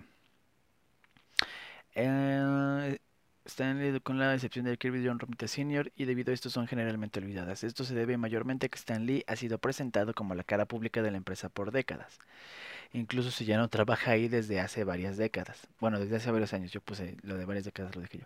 [1.99, 2.99] Eh,
[3.45, 5.91] Stanley con la excepción de Kirby John Romita Sr.
[5.95, 7.63] y debido a esto son generalmente olvidadas.
[7.63, 11.01] Esto se debe mayormente a que Stan Lee ha sido presentado como la cara pública
[11.01, 12.19] de la empresa por décadas.
[12.93, 15.67] Incluso si ya no trabaja ahí desde hace varias décadas.
[15.79, 18.25] Bueno, desde hace varios años, yo puse lo de varias décadas, lo dije yo.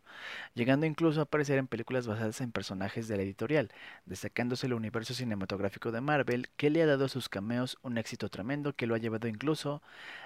[0.54, 3.72] Llegando incluso a aparecer en películas basadas en personajes de la editorial,
[4.06, 8.30] destacándose el universo cinematográfico de Marvel, que le ha dado a sus cameos un éxito
[8.30, 9.82] tremendo que lo ha llevado incluso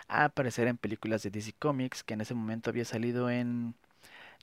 [0.07, 3.75] a aparecer en películas de DC Comics, que en ese momento había salido en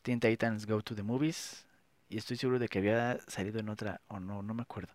[0.03, 1.67] Teen Titans Go to the Movies,
[2.09, 4.93] y estoy seguro de que había salido en otra, o no, no me acuerdo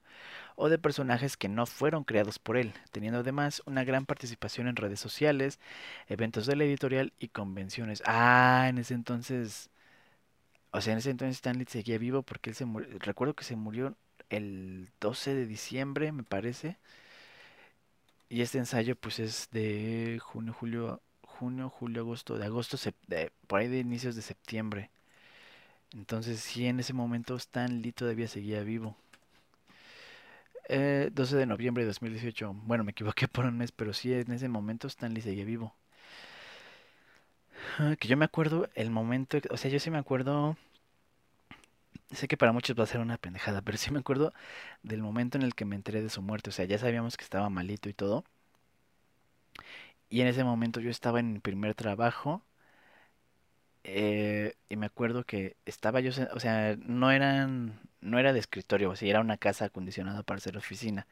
[0.57, 4.75] o de personajes que no fueron creados por él, teniendo además una gran participación en
[4.75, 5.59] redes sociales,
[6.09, 8.03] eventos de la editorial y convenciones.
[8.05, 9.69] Ah, en ese entonces,
[10.71, 13.55] o sea, en ese entonces Stanley seguía vivo porque él se murió, recuerdo que se
[13.55, 13.95] murió
[14.29, 16.77] el 12 de diciembre, me parece.
[18.29, 23.59] Y este ensayo pues es de junio, julio, junio, julio, agosto, de agosto, de, por
[23.59, 24.89] ahí de inicios de septiembre.
[25.93, 28.95] Entonces sí, en ese momento Stanley todavía seguía vivo.
[30.67, 32.53] 12 eh, de noviembre de 2018.
[32.65, 35.75] Bueno, me equivoqué por un mes, pero sí, en ese momento Stanley seguía vivo.
[37.79, 40.57] Ah, que yo me acuerdo el momento, o sea, yo sí me acuerdo,
[42.11, 44.33] sé que para muchos va a ser una pendejada, pero sí me acuerdo
[44.83, 46.49] del momento en el que me enteré de su muerte.
[46.49, 48.23] O sea, ya sabíamos que estaba malito y todo.
[50.09, 52.43] Y en ese momento yo estaba en mi primer trabajo
[53.83, 58.91] eh, y me acuerdo que estaba yo, o sea, no eran, no era de escritorio,
[58.91, 61.07] o sea, era una casa acondicionada para ser oficina.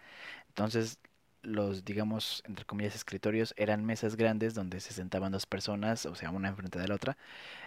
[0.49, 0.99] Entonces,
[1.43, 6.31] los, digamos, entre comillas, escritorios eran mesas grandes donde se sentaban dos personas, o sea,
[6.31, 7.17] una enfrente de la otra.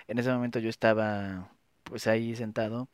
[0.08, 1.50] En ese momento yo estaba,
[1.84, 2.88] pues ahí sentado.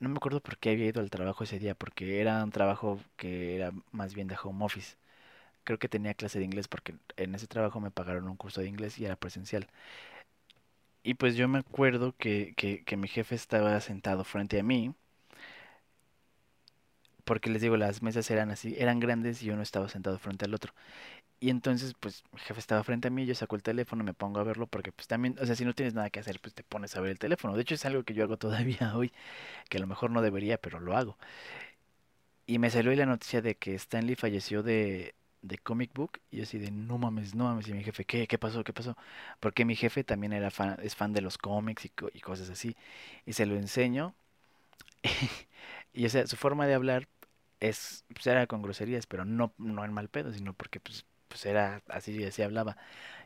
[0.00, 3.00] No me acuerdo por qué había ido al trabajo ese día, porque era un trabajo
[3.16, 4.96] que era más bien de home office.
[5.64, 8.68] Creo que tenía clase de inglés porque en ese trabajo me pagaron un curso de
[8.68, 9.68] inglés y era presencial.
[11.04, 14.94] Y pues yo me acuerdo que, que, que mi jefe estaba sentado frente a mí,
[17.24, 20.44] porque les digo, las mesas eran así, eran grandes y yo no estaba sentado frente
[20.46, 20.74] al otro.
[21.40, 24.40] Y entonces, pues, mi jefe estaba frente a mí, yo saco el teléfono, me pongo
[24.40, 26.62] a verlo, porque pues también, o sea, si no tienes nada que hacer, pues te
[26.64, 27.56] pones a ver el teléfono.
[27.56, 29.12] De hecho, es algo que yo hago todavía hoy,
[29.70, 31.18] que a lo mejor no debería, pero lo hago.
[32.46, 36.58] Y me salió la noticia de que Stanley falleció de, de comic book y así
[36.58, 38.26] de no mames, no mames y mi jefe, ¿qué?
[38.26, 38.64] ¿Qué pasó?
[38.64, 38.96] ¿Qué pasó?
[39.40, 42.76] Porque mi jefe también era fan, es fan de los cómics y cosas así
[43.26, 44.14] y se lo enseño
[45.92, 47.08] y o sea, su forma de hablar
[47.60, 51.46] es pues era con groserías, pero no no en mal pedo, sino porque pues pues
[51.46, 52.76] era así, así hablaba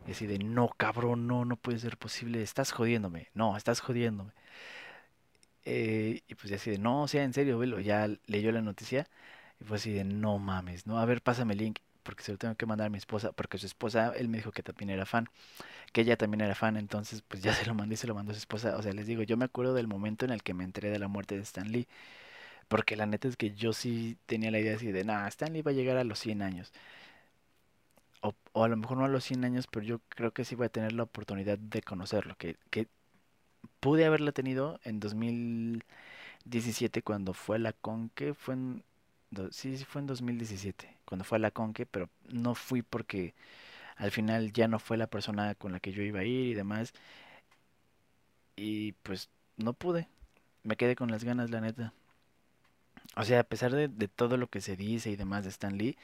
[0.07, 4.33] y así de no cabrón, no, no puede ser posible, estás jodiéndome, no, estás jodiéndome.
[5.65, 9.09] Eh, y pues así de no, o sea, en serio, velo, ya leyó la noticia
[9.61, 12.39] y fue así de no mames, no, a ver, pásame el link porque se lo
[12.39, 15.07] tengo que mandar a mi esposa, porque su esposa, él me dijo que también era
[15.07, 15.29] fan,
[15.93, 18.33] que ella también era fan, entonces pues ya se lo mandé y se lo mandó
[18.33, 18.77] a su esposa.
[18.79, 20.99] O sea, les digo, yo me acuerdo del momento en el que me enteré de
[21.01, 21.89] la muerte de Stan Lee,
[22.69, 25.63] porque la neta es que yo sí tenía la idea así de, nah, Stan Lee
[25.63, 26.73] va a llegar a los 100 años.
[28.23, 30.55] O, o a lo mejor no a los 100 años, pero yo creo que sí
[30.55, 32.89] voy a tener la oportunidad de conocerlo, que, que
[33.81, 38.85] pude haberla tenido en 2017 cuando fue a la Conque, fue en
[39.53, 43.35] sí, sí fue en 2017, cuando fue a la Conque, pero no fui porque
[43.97, 46.55] al final ya no fue la persona con la que yo iba a ir y
[46.55, 46.93] demás.
[48.57, 50.09] Y pues no pude.
[50.65, 51.93] Me quedé con las ganas, la neta.
[53.17, 55.97] O sea, a pesar de, todo lo que se dice y demás de Stan Lee,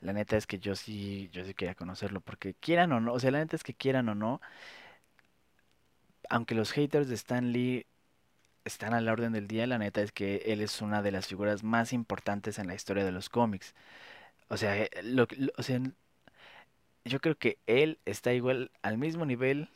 [0.00, 3.20] la neta es que yo sí, yo sí quería conocerlo, porque quieran o no, o
[3.20, 4.40] sea, la neta es que quieran o no,
[6.30, 7.86] aunque los haters de Stan Lee
[8.64, 11.26] están a la orden del día, la neta es que él es una de las
[11.28, 13.74] figuras más importantes en la historia de los cómics.
[14.48, 15.80] O sea, eh, lo, lo- o sea,
[17.04, 19.68] yo creo que él está igual al mismo nivel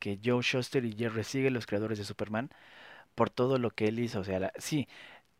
[0.00, 2.50] que Joe Shuster y Jerry Siegel, los creadores de Superman,
[3.14, 4.20] por todo lo que él hizo.
[4.20, 4.88] O sea, la- sí,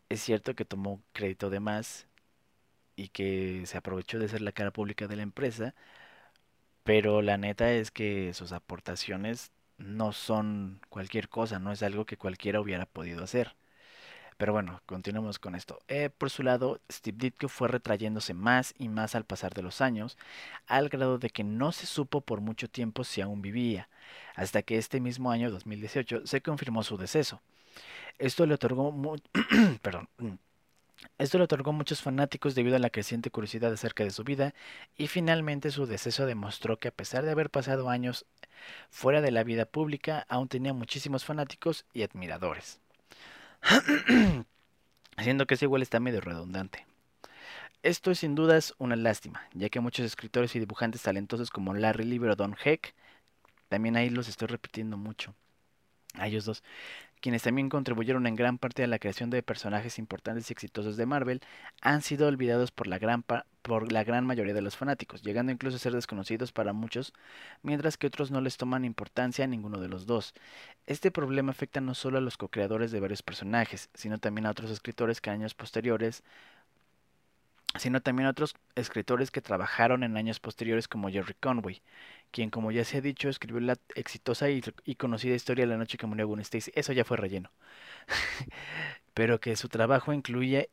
[0.09, 2.07] es cierto que tomó crédito de más
[2.95, 5.75] y que se aprovechó de ser la cara pública de la empresa,
[6.83, 12.17] pero la neta es que sus aportaciones no son cualquier cosa, no es algo que
[12.17, 13.55] cualquiera hubiera podido hacer.
[14.37, 15.79] Pero bueno, continuemos con esto.
[15.87, 19.81] Eh, por su lado, Steve Ditko fue retrayéndose más y más al pasar de los
[19.81, 20.17] años,
[20.67, 23.89] al grado de que no se supo por mucho tiempo si aún vivía,
[24.35, 27.41] hasta que este mismo año, 2018, se confirmó su deceso.
[28.19, 29.17] Esto le otorgó mu-
[29.81, 30.09] perdón,
[31.19, 34.53] esto le otorgó muchos fanáticos debido a la creciente curiosidad acerca de su vida,
[34.97, 38.25] y finalmente su deceso demostró que a pesar de haber pasado años
[38.91, 42.79] fuera de la vida pública, aún tenía muchísimos fanáticos y admiradores.
[45.17, 46.85] Siendo que ese igual está medio redundante.
[47.83, 52.05] Esto es sin dudas una lástima, ya que muchos escritores y dibujantes talentosos como Larry
[52.05, 52.95] Lieber o Don Heck,
[53.69, 55.35] también ahí los estoy repitiendo mucho,
[56.15, 56.63] a ellos dos,
[57.21, 61.05] quienes también contribuyeron en gran parte a la creación de personajes importantes y exitosos de
[61.05, 61.41] Marvel,
[61.81, 65.77] han sido olvidados por la gran, por la gran mayoría de los fanáticos, llegando incluso
[65.77, 67.13] a ser desconocidos para muchos,
[67.63, 70.33] mientras que otros no les toman importancia a ninguno de los dos.
[70.85, 74.71] Este problema afecta no solo a los co-creadores de varios personajes, sino también a otros
[74.71, 76.23] escritores que años posteriores
[77.79, 81.81] sino también otros escritores que trabajaron en años posteriores como Jerry Conway,
[82.31, 84.61] quien como ya se ha dicho escribió la exitosa y,
[84.95, 87.51] conocida historia La noche que murió Gwen Stacy, eso ya fue relleno,
[89.13, 90.69] pero que su trabajo incluye,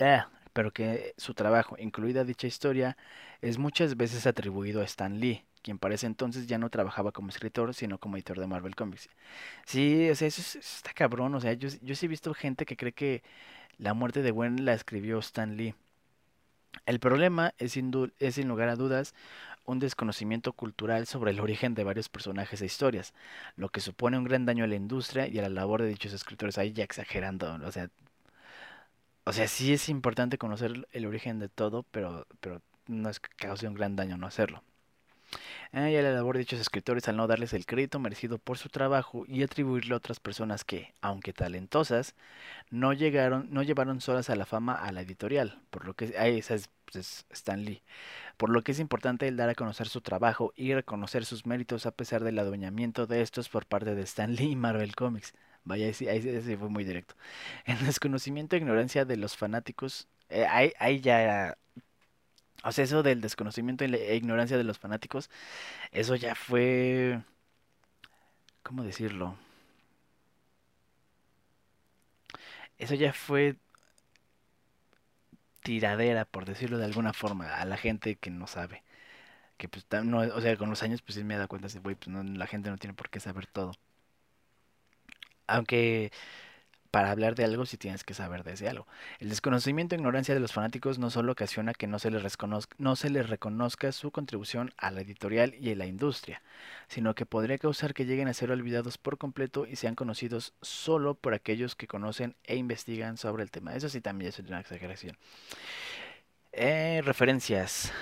[0.00, 2.96] ah, pero que su trabajo, incluida dicha historia,
[3.42, 7.28] es muchas veces atribuido a Stan Lee, quien para ese entonces ya no trabajaba como
[7.28, 9.08] escritor, sino como editor de Marvel Comics.
[9.66, 12.34] Sí, o sea, eso, es- eso está cabrón, o sea, yo, yo sí he visto
[12.34, 13.22] gente que cree que
[13.78, 15.74] la muerte de Gwen la escribió Stan Lee.
[16.86, 19.14] El problema es sin, es sin lugar a dudas
[19.64, 23.12] un desconocimiento cultural sobre el origen de varios personajes e historias,
[23.56, 26.12] lo que supone un gran daño a la industria y a la labor de dichos
[26.14, 27.90] escritores, ahí ya exagerando, o sea,
[29.24, 33.28] o sea, sí es importante conocer el origen de todo, pero, pero no es que
[33.36, 34.62] cause un gran daño no hacerlo.
[35.72, 38.58] Ah, y a la labor de dichos escritores al no darles el crédito merecido por
[38.58, 42.14] su trabajo y atribuirlo a otras personas que, aunque talentosas,
[42.70, 46.38] no llegaron, no llevaron solas a la fama a la editorial, por lo que ahí
[46.38, 47.82] esa es, pues, es Stan Lee,
[48.36, 51.86] por lo que es importante el dar a conocer su trabajo y reconocer sus méritos
[51.86, 55.34] a pesar del adueñamiento de estos por parte de Stan Lee y Marvel Comics.
[55.64, 57.14] Vaya, ahí ahí fue muy directo.
[57.66, 61.56] El desconocimiento e ignorancia de los fanáticos, eh, ahí, ahí ya,
[62.68, 65.30] o sea, eso del desconocimiento e ignorancia de los fanáticos,
[65.92, 67.20] eso ya fue,
[68.62, 69.36] ¿cómo decirlo?
[72.78, 73.56] Eso ya fue
[75.62, 78.82] tiradera, por decirlo de alguna forma, a la gente que no sabe.
[79.58, 81.96] Que pues no, o sea, con los años pues sí me he dado cuenta güey,
[81.96, 83.72] pues no, la gente no tiene por qué saber todo.
[85.46, 86.12] Aunque
[86.90, 88.86] para hablar de algo sí tienes que saber de ese algo.
[89.18, 92.22] El desconocimiento e ignorancia de los fanáticos no solo ocasiona que no se les
[93.28, 96.42] reconozca, su contribución a la editorial y a la industria,
[96.88, 101.14] sino que podría causar que lleguen a ser olvidados por completo y sean conocidos solo
[101.14, 103.74] por aquellos que conocen e investigan sobre el tema.
[103.74, 105.16] Eso sí también es una exageración.
[106.52, 107.92] Eh, referencias.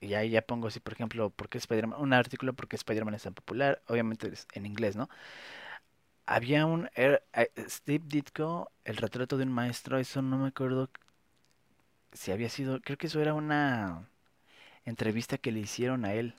[0.00, 1.58] Y ahí ya pongo así, por ejemplo, ¿por qué?
[1.98, 3.82] Un artículo por qué Spider-Man es tan popular.
[3.88, 5.08] Obviamente es en inglés, ¿no?
[6.26, 10.90] Había un er- eh, Steve Ditko, el retrato de un maestro, eso no me acuerdo
[12.12, 14.08] si había sido, creo que eso era una
[14.86, 16.34] entrevista que le hicieron a él.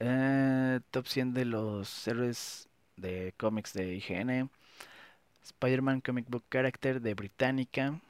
[0.00, 4.50] Eh, top 100 de los héroes de cómics de IGN.
[5.44, 8.00] Spider-Man Comic Book Character de Británica.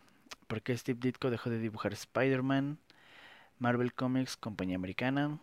[0.48, 2.78] ¿Por qué Steve Ditko dejó de dibujar Spider-Man?
[3.60, 5.38] Marvel Comics, compañía americana.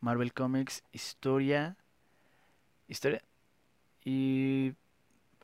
[0.00, 1.76] Marvel Comics, historia.
[2.90, 3.22] Historia
[4.04, 4.74] y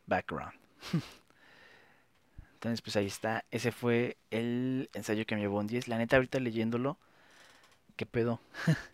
[0.06, 0.54] background.
[2.54, 3.44] Entonces, pues ahí está.
[3.50, 5.88] Ese fue el ensayo que me llevó un 10.
[5.88, 6.98] La neta, ahorita leyéndolo,
[7.96, 8.40] ¿qué pedo?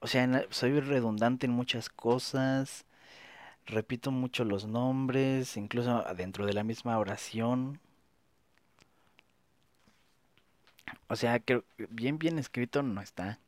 [0.00, 2.86] O sea, soy redundante en muchas cosas.
[3.66, 7.80] Repito mucho los nombres, incluso dentro de la misma oración.
[11.08, 13.38] O sea, que bien, bien escrito no está.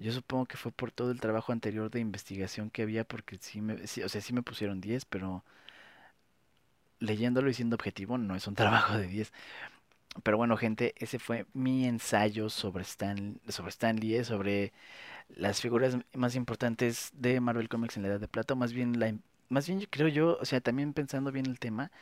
[0.00, 3.60] Yo supongo que fue por todo el trabajo anterior de investigación que había, porque sí
[3.60, 5.44] me, sí, o sea, sí me pusieron 10, pero
[6.98, 9.32] leyéndolo y siendo objetivo, no es un trabajo de 10.
[10.24, 14.72] Pero bueno, gente, ese fue mi ensayo sobre Stan, sobre Stan Lee, eh, sobre
[15.30, 19.14] las figuras más importantes de Marvel Comics en la Edad de Plata, más bien la
[19.50, 21.92] más bien creo yo, o sea, también pensando bien el tema,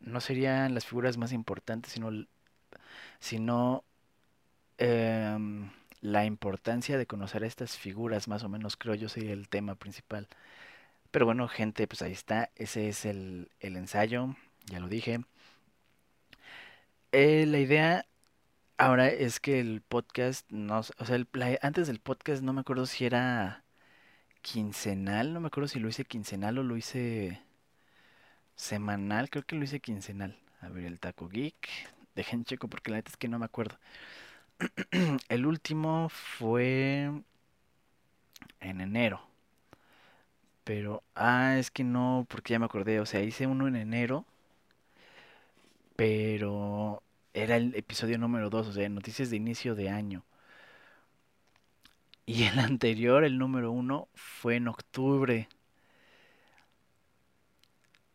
[0.00, 2.10] no serían las figuras más importantes, sino
[3.20, 3.84] sino
[4.78, 5.70] em,
[6.06, 9.74] la importancia de conocer a estas figuras, más o menos creo yo sería el tema
[9.74, 10.28] principal.
[11.10, 14.36] Pero bueno, gente, pues ahí está, ese es el, el ensayo,
[14.66, 15.20] ya lo dije.
[17.12, 18.06] Eh, la idea
[18.78, 21.28] ahora es que el podcast, no, o sea, el,
[21.62, 23.64] antes del podcast no me acuerdo si era
[24.42, 27.42] quincenal, no me acuerdo si lo hice quincenal o lo hice
[28.56, 30.38] semanal, creo que lo hice quincenal.
[30.60, 31.68] A ver, el Taco Geek,
[32.14, 33.78] dejen checo porque la neta es que no me acuerdo.
[35.28, 37.10] el último fue
[38.60, 39.20] en enero.
[40.64, 44.26] Pero, ah, es que no, porque ya me acordé, o sea, hice uno en enero,
[45.96, 47.02] pero
[47.34, 50.24] era el episodio número 2, o sea, noticias de inicio de año.
[52.26, 55.48] Y el anterior, el número 1, fue en octubre.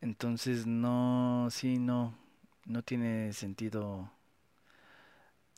[0.01, 2.15] Entonces no, sí, no,
[2.65, 4.11] no tiene sentido,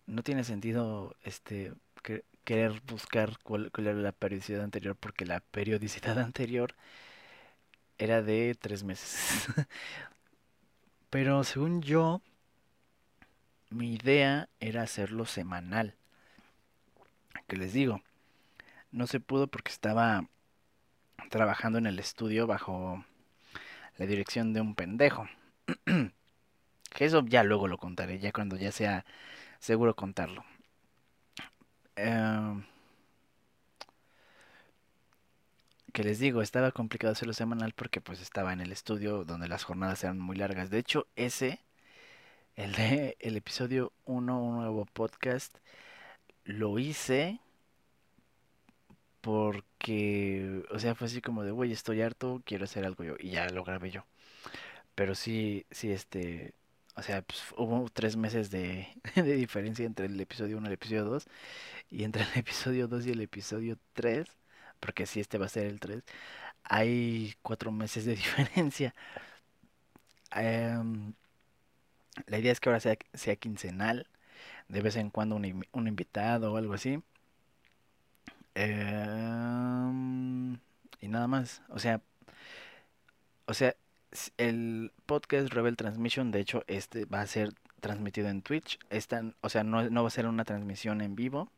[0.06, 1.74] no tiene sentido, este,
[2.44, 6.76] querer buscar cuál, cuál, era la periodicidad anterior, porque la periodicidad anterior
[7.98, 9.48] era de tres meses.
[11.10, 12.22] Pero según yo,
[13.70, 15.96] mi idea era hacerlo semanal.
[17.48, 18.02] Que les digo,
[18.92, 20.28] no se pudo porque estaba
[21.30, 23.06] trabajando en el estudio bajo
[23.98, 25.28] la dirección de un pendejo.
[25.86, 29.06] que eso ya luego lo contaré, ya cuando ya sea
[29.64, 30.44] seguro contarlo.
[31.96, 32.64] Eh,
[35.94, 39.64] que les digo, estaba complicado hacerlo semanal porque pues estaba en el estudio donde las
[39.64, 40.70] jornadas eran muy largas.
[40.70, 41.62] De hecho, ese,
[42.56, 45.58] el de el episodio 1, un nuevo podcast,
[46.46, 47.40] lo hice
[49.22, 53.32] porque, o sea, fue así como de, güey, estoy harto, quiero hacer algo yo, y
[53.32, 54.06] ya lo grabé yo.
[54.96, 56.54] Pero sí, sí, este,
[56.96, 60.74] o sea, pues, hubo tres meses de, de diferencia entre el episodio 1 y el
[60.74, 61.26] episodio 2,
[61.92, 64.28] y entre el episodio 2 y el episodio 3,
[64.80, 66.04] porque si este va a ser el 3,
[66.64, 68.96] hay cuatro meses de diferencia.
[70.36, 71.14] Em,
[72.28, 74.08] la idea es que ahora sea, sea quincenal,
[74.70, 77.04] de vez en cuando un, un invitado o algo así.
[78.56, 80.54] Em,
[81.02, 81.62] y nada más.
[81.70, 82.02] O sea,
[83.48, 83.76] o sea,
[84.38, 88.80] el podcast Rebel Transmission, de hecho, este va a ser transmitido en Twitch.
[88.90, 91.52] Esta, o sea, no, no va a ser una transmisión en vivo,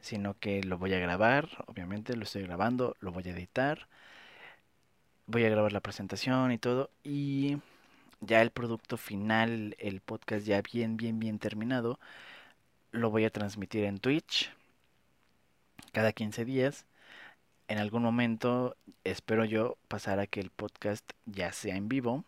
[0.00, 3.88] sino que lo voy a grabar, obviamente lo estoy grabando, lo voy a editar.
[5.26, 6.90] Voy a grabar la presentación y todo.
[7.02, 7.58] Y
[8.20, 11.98] ya el producto final, el podcast ya bien, bien, bien terminado,
[12.92, 14.50] lo voy a transmitir en Twitch
[15.92, 16.86] cada 15 días.
[17.68, 22.24] En algún momento espero yo pasar a que el podcast ya sea en vivo.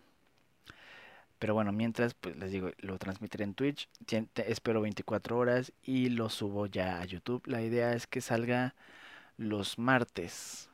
[1.38, 3.88] Pero bueno, mientras, pues les digo, lo transmitiré en Twitch.
[4.34, 7.46] Espero 24 horas y lo subo ya a YouTube.
[7.46, 8.74] La idea es que salga
[9.36, 10.68] los martes.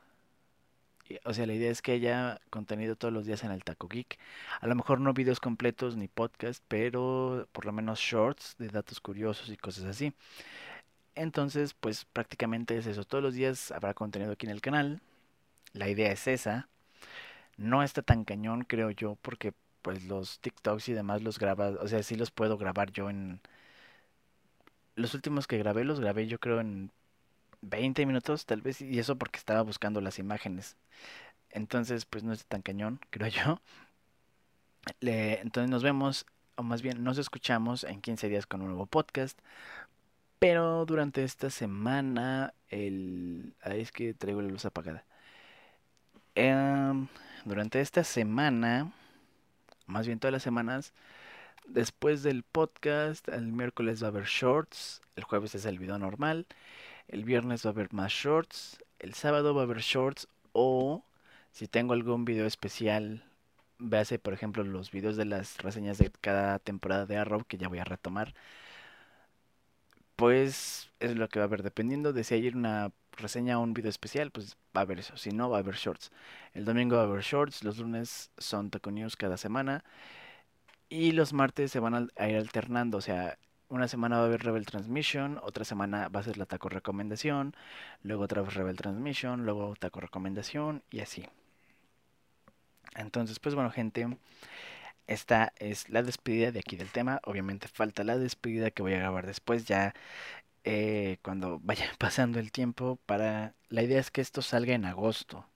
[1.23, 4.17] O sea, la idea es que haya contenido todos los días en el Taco Geek.
[4.59, 8.99] A lo mejor no videos completos ni podcast, pero por lo menos shorts de datos
[8.99, 10.13] curiosos y cosas así.
[11.15, 13.03] Entonces, pues prácticamente es eso.
[13.05, 15.01] Todos los días habrá contenido aquí en el canal.
[15.73, 16.69] La idea es esa.
[17.57, 21.87] No está tan cañón, creo yo, porque pues los TikToks y demás los graba, o
[21.87, 23.41] sea, sí los puedo grabar yo en...
[24.95, 26.91] Los últimos que grabé los grabé yo creo en
[27.61, 30.77] 20 minutos tal vez, y eso porque estaba buscando las imágenes.
[31.51, 33.61] Entonces, pues no está tan cañón, creo yo.
[35.01, 39.39] Entonces nos vemos, o más bien nos escuchamos en 15 días con un nuevo podcast.
[40.39, 43.53] Pero durante esta semana, el...
[43.63, 45.05] es que traigo la luz apagada.
[46.35, 47.07] Em,
[47.45, 48.91] durante esta semana,
[49.87, 50.93] más bien todas las semanas,
[51.67, 56.45] después del podcast, el miércoles va a haber shorts, el jueves es el video normal,
[57.07, 61.03] el viernes va a haber más shorts, el sábado va a haber shorts o
[61.51, 63.23] si tengo algún video especial,
[63.79, 67.67] véase por ejemplo los videos de las reseñas de cada temporada de Arrow que ya
[67.67, 68.33] voy a retomar
[70.25, 71.61] pues es lo que va a haber.
[71.61, 75.15] Dependiendo de si hay una reseña o un video especial, pues va a haber eso.
[75.17, 76.11] Si no, va a haber shorts.
[76.55, 79.83] El domingo va a haber shorts, los lunes son Taco News cada semana.
[80.89, 82.97] Y los martes se van a ir alternando.
[82.97, 83.37] O sea,
[83.69, 87.55] una semana va a haber Rebel Transmission, otra semana va a ser la Taco Recomendación,
[88.01, 91.27] luego otra vez Rebel Transmission, luego Taco Recomendación y así.
[92.95, 94.07] Entonces, pues bueno, gente,
[95.07, 97.19] esta es la despedida de aquí del tema.
[97.23, 99.93] Obviamente falta la despedida que voy a grabar después ya
[100.63, 103.55] eh, cuando vaya pasando el tiempo para...
[103.69, 105.47] La idea es que esto salga en agosto.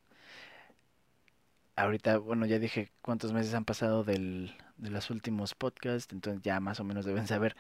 [1.76, 6.60] Ahorita, bueno, ya dije cuántos meses han pasado del, de los últimos podcasts, entonces ya
[6.60, 7.56] más o menos deben saber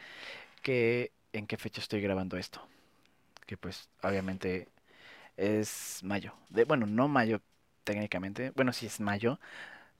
[0.63, 2.67] que en qué fecha estoy grabando esto.
[3.47, 4.67] Que pues obviamente
[5.37, 6.33] es mayo.
[6.49, 7.41] De, bueno, no mayo
[7.85, 8.51] técnicamente.
[8.51, 9.39] Bueno, sí es mayo,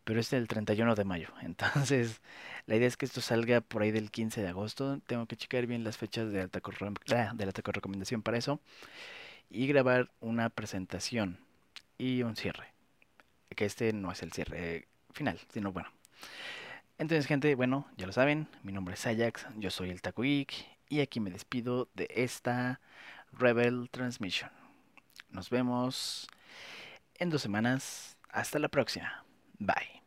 [0.10, 1.28] pero es el 31 de mayo.
[1.44, 2.20] Entonces,
[2.66, 5.00] la idea es que esto salga por ahí del 15 de agosto.
[5.06, 6.60] Tengo que checar bien las fechas de alta,
[7.12, 8.60] ah, de alta recomendación para eso.
[9.52, 11.38] Y grabar una presentación
[12.00, 12.74] y un cierre.
[13.56, 15.92] Que este no es el cierre final, sino bueno.
[16.98, 20.52] Entonces, gente, bueno, ya lo saben, mi nombre es Ajax, yo soy el Taco Geek
[20.90, 22.82] y aquí me despido de esta
[23.32, 24.50] Rebel Transmission.
[25.30, 26.28] Nos vemos
[27.20, 28.18] en dos semanas.
[28.32, 29.24] Hasta la próxima.
[29.60, 29.99] Bye.